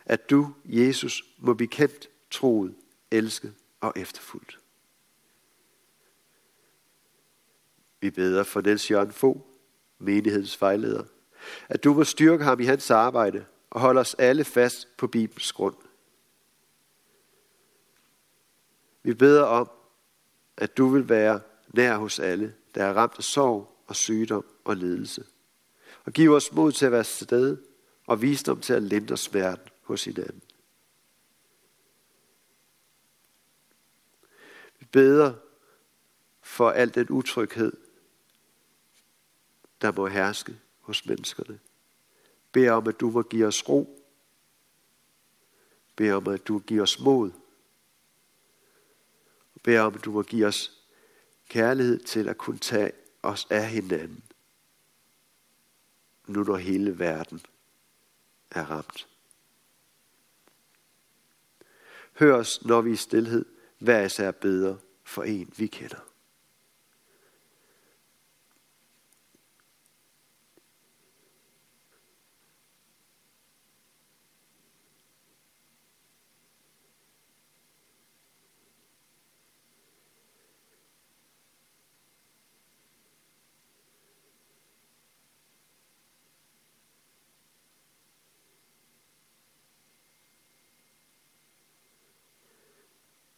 at 0.05 0.29
du, 0.29 0.53
Jesus, 0.65 1.23
må 1.37 1.53
blive 1.53 1.67
kendt, 1.67 2.09
troet, 2.31 2.75
elsket 3.11 3.53
og 3.81 3.93
efterfuldt. 3.95 4.59
Vi 8.01 8.09
beder 8.09 8.43
for 8.43 8.61
Niels 8.61 8.91
Jørgen 8.91 9.11
Fogh, 9.11 9.39
menighedens 9.99 10.61
vejleder, 10.61 11.03
at 11.69 11.83
du 11.83 11.93
må 11.93 12.03
styrke 12.03 12.43
ham 12.43 12.59
i 12.59 12.65
hans 12.65 12.91
arbejde 12.91 13.45
og 13.69 13.81
holde 13.81 13.99
os 13.99 14.13
alle 14.13 14.43
fast 14.43 14.97
på 14.97 15.07
Bibels 15.07 15.51
grund. 15.51 15.75
Vi 19.03 19.13
beder 19.13 19.43
om, 19.43 19.69
at 20.57 20.77
du 20.77 20.87
vil 20.87 21.09
være 21.09 21.41
nær 21.67 21.97
hos 21.97 22.19
alle, 22.19 22.55
der 22.75 22.83
er 22.83 22.93
ramt 22.93 23.17
af 23.17 23.23
sorg 23.23 23.83
og 23.87 23.95
sygdom 23.95 24.45
og 24.63 24.77
ledelse. 24.77 25.25
Og 26.05 26.13
giv 26.13 26.31
os 26.31 26.51
mod 26.51 26.71
til 26.71 26.85
at 26.85 26.91
være 26.91 27.03
sted 27.03 27.57
og 28.07 28.21
visdom 28.21 28.61
til 28.61 28.73
at 28.73 28.83
lindre 28.83 29.17
smerten 29.17 29.69
hos 29.81 30.05
hinanden. 30.05 30.41
Beder 34.95 35.33
for 36.41 36.69
al 36.71 36.95
den 36.95 37.09
utryghed, 37.09 37.73
der 39.81 39.91
må 39.91 40.07
herske 40.07 40.59
hos 40.79 41.05
menneskerne. 41.05 41.59
Bed 42.51 42.69
om, 42.69 42.87
at 42.87 42.99
du 42.99 43.09
må 43.09 43.21
give 43.21 43.47
os 43.47 43.69
ro. 43.69 44.05
Bed 45.95 46.11
om, 46.11 46.27
at 46.27 46.47
du 46.47 46.59
giver 46.59 46.81
os 46.81 46.99
mod. 46.99 47.31
Bed 49.63 49.79
om, 49.79 49.95
at 49.95 50.05
du 50.05 50.11
må 50.11 50.21
give 50.21 50.45
os 50.45 50.85
kærlighed 51.49 51.99
til 51.99 52.29
at 52.29 52.37
kunne 52.37 52.59
tage 52.59 52.91
os 53.23 53.47
af 53.49 53.69
hinanden. 53.69 54.23
Nu 56.27 56.43
når 56.43 56.57
hele 56.57 56.99
verden 56.99 57.41
er 58.51 58.63
ramt. 58.63 59.07
Hør 62.13 62.35
os, 62.35 62.65
når 62.65 62.81
vi 62.81 62.91
i 62.91 62.95
stillhed 62.95 63.45
hver 63.77 64.01
især 64.01 64.31
bedre 64.31 64.79
for 65.05 65.23
en, 65.23 65.53
vi 65.57 65.67
kender. 65.67 66.15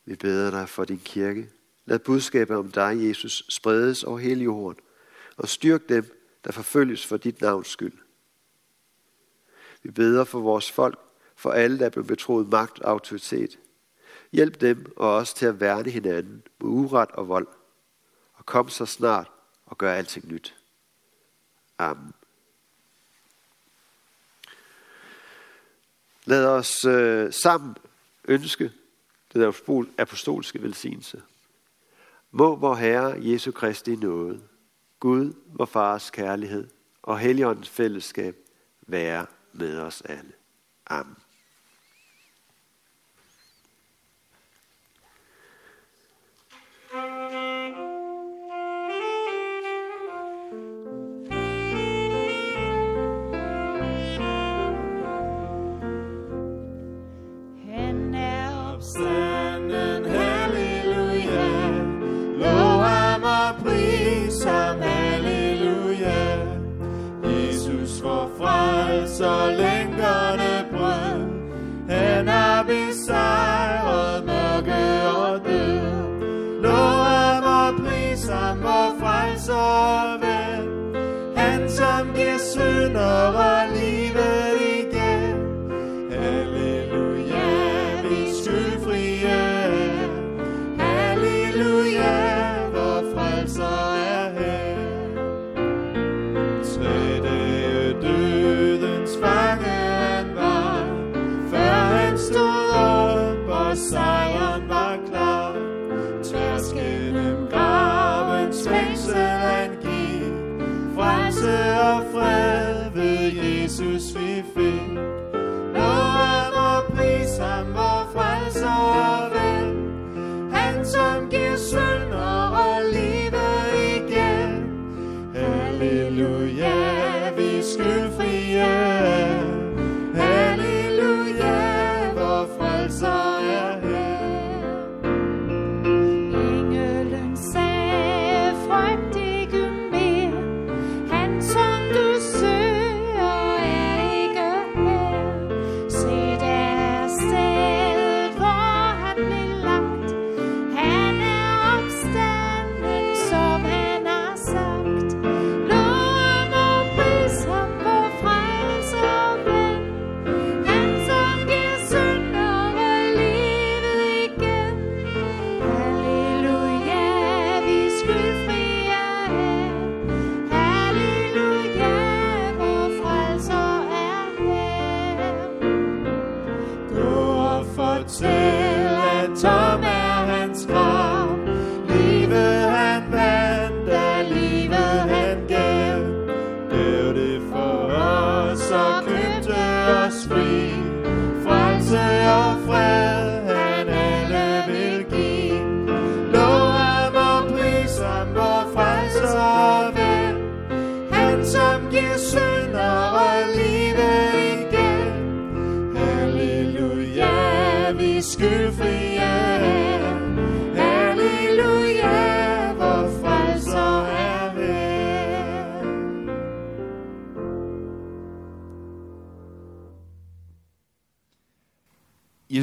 Vi 0.08 0.15
beder 0.15 0.51
dig 0.51 0.69
for 0.69 0.86
din 0.86 0.99
kirke. 0.99 1.57
Lad 1.88 2.00
budskabet 2.00 2.58
om 2.58 2.72
dig, 2.72 3.08
Jesus, 3.08 3.46
spredes 3.50 4.04
over 4.04 4.18
hele 4.18 4.44
jorden, 4.44 4.80
og 5.38 5.50
styrk 5.50 5.90
dem, 5.90 6.18
der 6.44 6.52
forfølges 6.52 7.06
for 7.06 7.18
dit 7.18 7.42
navns 7.42 7.68
skyld. 7.68 7.98
Vi 9.84 9.92
beder 9.92 10.24
for 10.24 10.40
vores 10.40 10.72
folk, 10.72 11.00
for 11.36 11.52
alle, 11.52 11.80
der 11.80 11.86
er 11.86 11.90
blevet 11.90 12.08
betroet 12.08 12.50
magt 12.50 12.80
og 12.80 12.92
autoritet. 12.92 13.60
Hjælp 14.32 14.62
dem 14.62 14.94
og 14.96 15.16
os 15.16 15.34
til 15.34 15.46
at 15.46 15.60
værne 15.60 15.90
hinanden 15.92 16.44
mod 16.60 16.70
uret 16.70 17.12
og 17.12 17.28
vold, 17.28 17.48
og 18.34 18.46
kom 18.46 18.70
så 18.70 18.86
snart 18.86 19.32
og 19.66 19.78
gør 19.78 19.94
alting 19.94 20.28
nyt. 20.28 20.56
Amen. 21.78 22.14
Lad 26.26 26.46
os 26.46 26.86
øh, 26.86 27.34
sammen 27.34 27.76
ønske 28.28 28.72
den 29.34 29.54
apostolske 29.98 30.62
velsignelse. 30.62 31.22
Må 32.32 32.55
vor 32.55 32.75
Herre 32.75 33.15
Jesu 33.19 33.51
Kristi 33.51 33.95
nåde, 33.95 34.41
Gud, 34.99 35.34
vor 35.45 35.65
Fars 35.65 36.09
kærlighed 36.09 36.67
og 37.01 37.19
Helligåndens 37.19 37.69
fællesskab 37.69 38.36
være 38.88 39.25
med 39.53 39.80
os 39.80 40.01
alle. 40.01 40.32
Amen. 40.88 41.15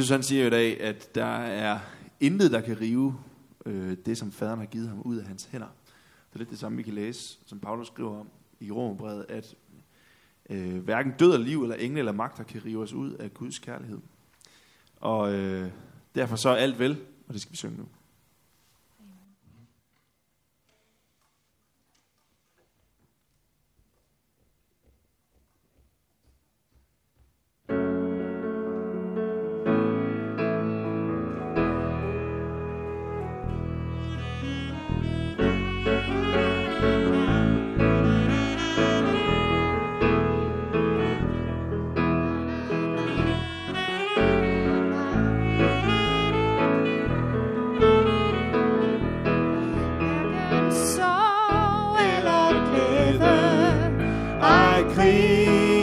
Jesus 0.04 0.12
han 0.12 0.22
siger 0.22 0.40
jo 0.42 0.46
i 0.46 0.50
dag, 0.50 0.80
at 0.80 1.14
der 1.14 1.36
er 1.36 1.78
intet, 2.20 2.52
der 2.52 2.60
kan 2.60 2.80
rive 2.80 3.18
øh, 3.66 3.96
det, 4.06 4.18
som 4.18 4.32
faderen 4.32 4.58
har 4.58 4.66
givet 4.66 4.88
ham 4.88 5.00
ud 5.00 5.16
af 5.16 5.26
hans 5.26 5.48
hænder. 5.52 5.66
Det 5.66 6.34
er 6.34 6.38
lidt 6.38 6.50
det 6.50 6.58
samme, 6.58 6.76
vi 6.76 6.82
kan 6.82 6.94
læse, 6.94 7.38
som 7.46 7.60
Paulus 7.60 7.86
skriver 7.86 8.20
om 8.20 8.28
i 8.60 8.70
Romerbrevet, 8.70 9.26
at 9.28 9.54
øh, 10.50 10.78
hverken 10.78 11.12
død 11.18 11.34
eller 11.34 11.46
liv, 11.46 11.62
eller 11.62 11.76
engle 11.76 11.98
eller 11.98 12.12
magter 12.12 12.44
kan 12.44 12.64
rive 12.64 12.82
os 12.82 12.92
ud 12.92 13.12
af 13.12 13.34
Guds 13.34 13.58
kærlighed. 13.58 13.98
Og 14.96 15.34
øh, 15.34 15.70
derfor 16.14 16.36
så 16.36 16.48
er 16.48 16.56
alt 16.56 16.78
vel, 16.78 17.00
og 17.28 17.34
det 17.34 17.42
skal 17.42 17.52
vi 17.52 17.56
synge 17.56 17.76
nu. 17.76 17.84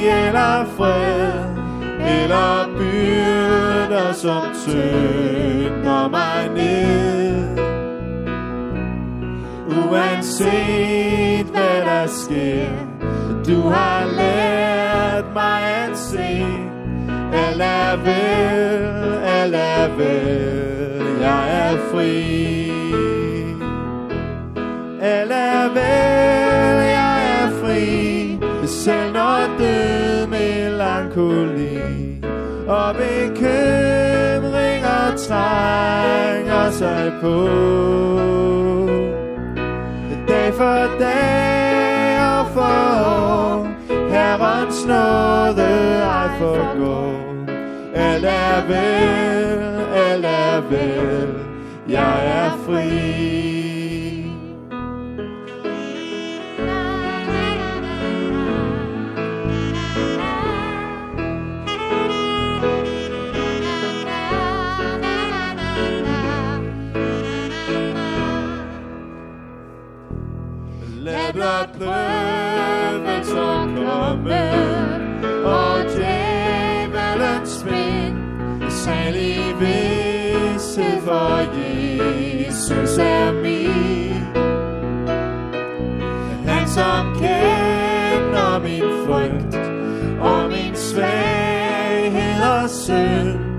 Eller 0.08 0.66
fred, 0.78 1.32
eller 2.00 2.70
byrder 2.78 4.14
som 4.14 4.42
tynger 4.68 6.10
mig 6.10 6.50
ned. 6.56 7.58
Uanset 9.90 11.46
hvad 11.46 11.82
der 11.82 12.08
sker, 12.08 12.70
du 13.48 13.62
har 13.70 14.06
lært 14.06 15.26
mig 15.34 15.62
at 15.64 15.98
se, 15.98 16.46
alt 17.34 17.62
er 17.62 17.96
vel, 17.96 19.14
alt 19.26 19.56
er 19.56 19.88
vel, 19.98 21.22
jeg 21.22 21.70
er 21.70 21.78
fri. 21.92 22.72
Alt 25.02 25.32
er 25.32 25.70
vel, 25.74 26.21
Og 32.92 32.98
bekymringer 32.98 34.76
trænger 35.18 36.72
sig 36.72 37.14
på. 37.22 37.48
Dag 40.28 40.54
for 40.54 41.00
dag 41.00 42.20
og 42.22 42.48
for 42.54 42.62
år 43.06 43.68
Herrens 44.10 44.86
nåde 44.86 46.02
ej 46.04 46.30
forgår 46.40 47.14
Alt 47.96 48.26
er 48.26 48.68
vel, 48.68 49.60
alt 49.96 50.26
er 50.26 50.62
vel. 50.70 51.30
Jeg 51.90 52.26
er 52.26 52.52
fri. 52.66 53.51
Lad 71.82 73.24
så 73.24 73.68
komme 73.76 74.42
Og 75.46 75.84
djævelens 75.96 77.50
spænd 77.50 78.18
Særlig 78.70 79.40
visse 79.60 80.84
for 81.06 81.40
Jesus 81.56 82.98
er 82.98 83.32
min. 83.32 84.24
Han 86.48 86.68
som 86.68 87.14
kender 87.14 88.60
min 88.60 89.08
frygt 89.08 89.56
Og 90.22 90.50
min 90.50 90.76
svaghed 90.76 92.44
og 92.44 92.70
synd 92.70 93.51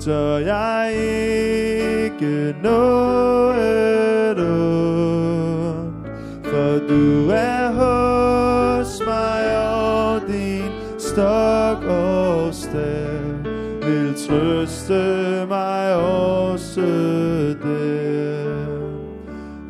frygter 0.00 0.38
jeg 0.38 0.92
ikke 2.14 2.54
noget 2.62 4.38
ondt, 4.38 5.94
for 6.44 6.78
du 6.88 7.30
er 7.30 7.68
hos 7.72 9.00
mig, 9.06 9.68
og 9.68 10.20
din 10.28 10.70
stok 10.98 11.84
og 11.84 12.54
stav 12.54 13.20
vil 13.82 14.14
trøste 14.28 15.46
mig 15.48 15.94
også 15.94 16.80
der. 17.62 18.56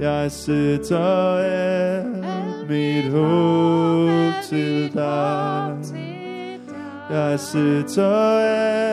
Jeg 0.01 0.31
sætter 0.31 1.37
alt 1.37 2.69
mit 2.69 3.11
håb 3.11 4.33
til 4.51 4.95
dig. 4.95 5.77
Jeg 7.11 7.41
sætter 7.41 8.39
alt 8.39 8.90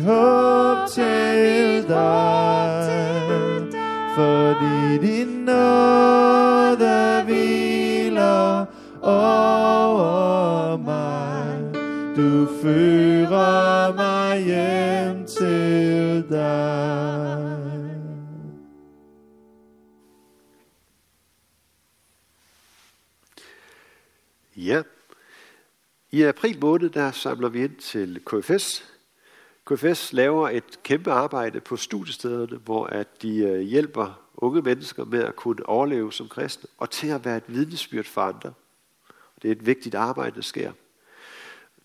mit 0.00 0.08
håb 0.08 0.88
til 0.90 1.88
dig. 1.88 2.90
Fordi 4.14 5.06
din 5.06 5.28
nåde 5.44 7.22
hviler 7.24 8.66
over 9.02 10.76
mig. 10.76 11.74
Du 12.16 12.46
fører 12.62 13.94
mig 13.94 14.44
hjem 14.44 15.26
til 15.26 16.24
dig. 16.28 17.56
Ja. 24.56 24.82
I 26.12 26.22
april 26.22 26.58
måned, 26.60 26.90
der 26.90 27.10
samler 27.10 27.48
vi 27.48 27.64
ind 27.64 27.76
til 27.76 28.20
KFS. 28.26 28.90
KFS 29.70 30.12
laver 30.12 30.48
et 30.48 30.82
kæmpe 30.82 31.12
arbejde 31.12 31.60
på 31.60 31.76
studiestederne, 31.76 32.56
hvor 32.56 32.86
at 32.86 33.22
de 33.22 33.38
øh, 33.38 33.60
hjælper 33.60 34.20
unge 34.36 34.62
mennesker 34.62 35.04
med 35.04 35.24
at 35.24 35.36
kunne 35.36 35.68
overleve 35.68 36.12
som 36.12 36.28
kristne, 36.28 36.68
og 36.78 36.90
til 36.90 37.06
at 37.06 37.24
være 37.24 37.36
et 37.36 37.44
vidnesbyrd 37.46 38.04
for 38.04 38.20
andre. 38.20 38.52
Det 39.42 39.48
er 39.48 39.52
et 39.52 39.66
vigtigt 39.66 39.94
arbejde, 39.94 40.36
der 40.36 40.42
sker. 40.42 40.72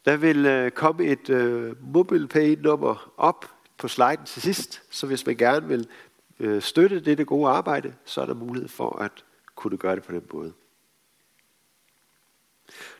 Der 0.05 0.17
vil 0.17 0.45
øh, 0.45 0.71
komme 0.71 1.03
et 1.03 1.29
øh, 1.29 1.75
MobilePay-nummer 1.93 3.11
op 3.17 3.51
på 3.77 3.87
sliden 3.87 4.25
til 4.25 4.41
sidst, 4.41 4.81
så 4.89 5.07
hvis 5.07 5.25
man 5.25 5.37
gerne 5.37 5.67
vil 5.67 5.87
øh, 6.39 6.61
støtte 6.61 6.99
dette 6.99 7.25
gode 7.25 7.49
arbejde, 7.49 7.93
så 8.05 8.21
er 8.21 8.25
der 8.25 8.33
mulighed 8.33 8.69
for 8.69 8.99
at 8.99 9.23
kunne 9.55 9.77
gøre 9.77 9.95
det 9.95 10.03
på 10.03 10.11
den 10.11 10.27
måde. 10.33 10.53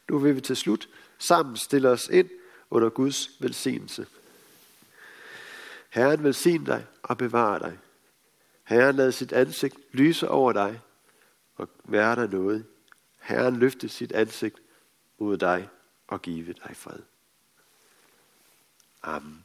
Nu 0.09 0.17
vil 0.17 0.36
vi 0.36 0.41
til 0.41 0.55
slut 0.55 0.89
sammen 1.17 1.55
stille 1.55 1.89
os 1.89 2.09
ind 2.13 2.29
under 2.69 2.89
Guds 2.89 3.29
velsignelse. 3.39 4.05
Herren 5.96 6.24
velsigne 6.24 6.66
dig 6.66 6.88
og 7.04 7.18
bevare 7.18 7.60
dig. 7.60 7.80
Herren 8.64 8.96
lad 8.96 9.12
sit 9.12 9.34
ansigt 9.34 9.76
lyse 9.91 10.30
over 10.30 10.54
dig 10.54 10.82
og 11.56 11.70
være 11.84 12.16
dig 12.16 12.30
noget. 12.30 12.66
Herren 13.20 13.56
løfte 13.56 13.89
sit 13.89 14.12
ansigt 14.12 14.60
mod 15.20 15.38
dig 15.38 15.70
og 16.08 16.22
give 16.22 16.54
dig 16.54 16.76
fred. 16.76 17.00
Amen. 19.04 19.45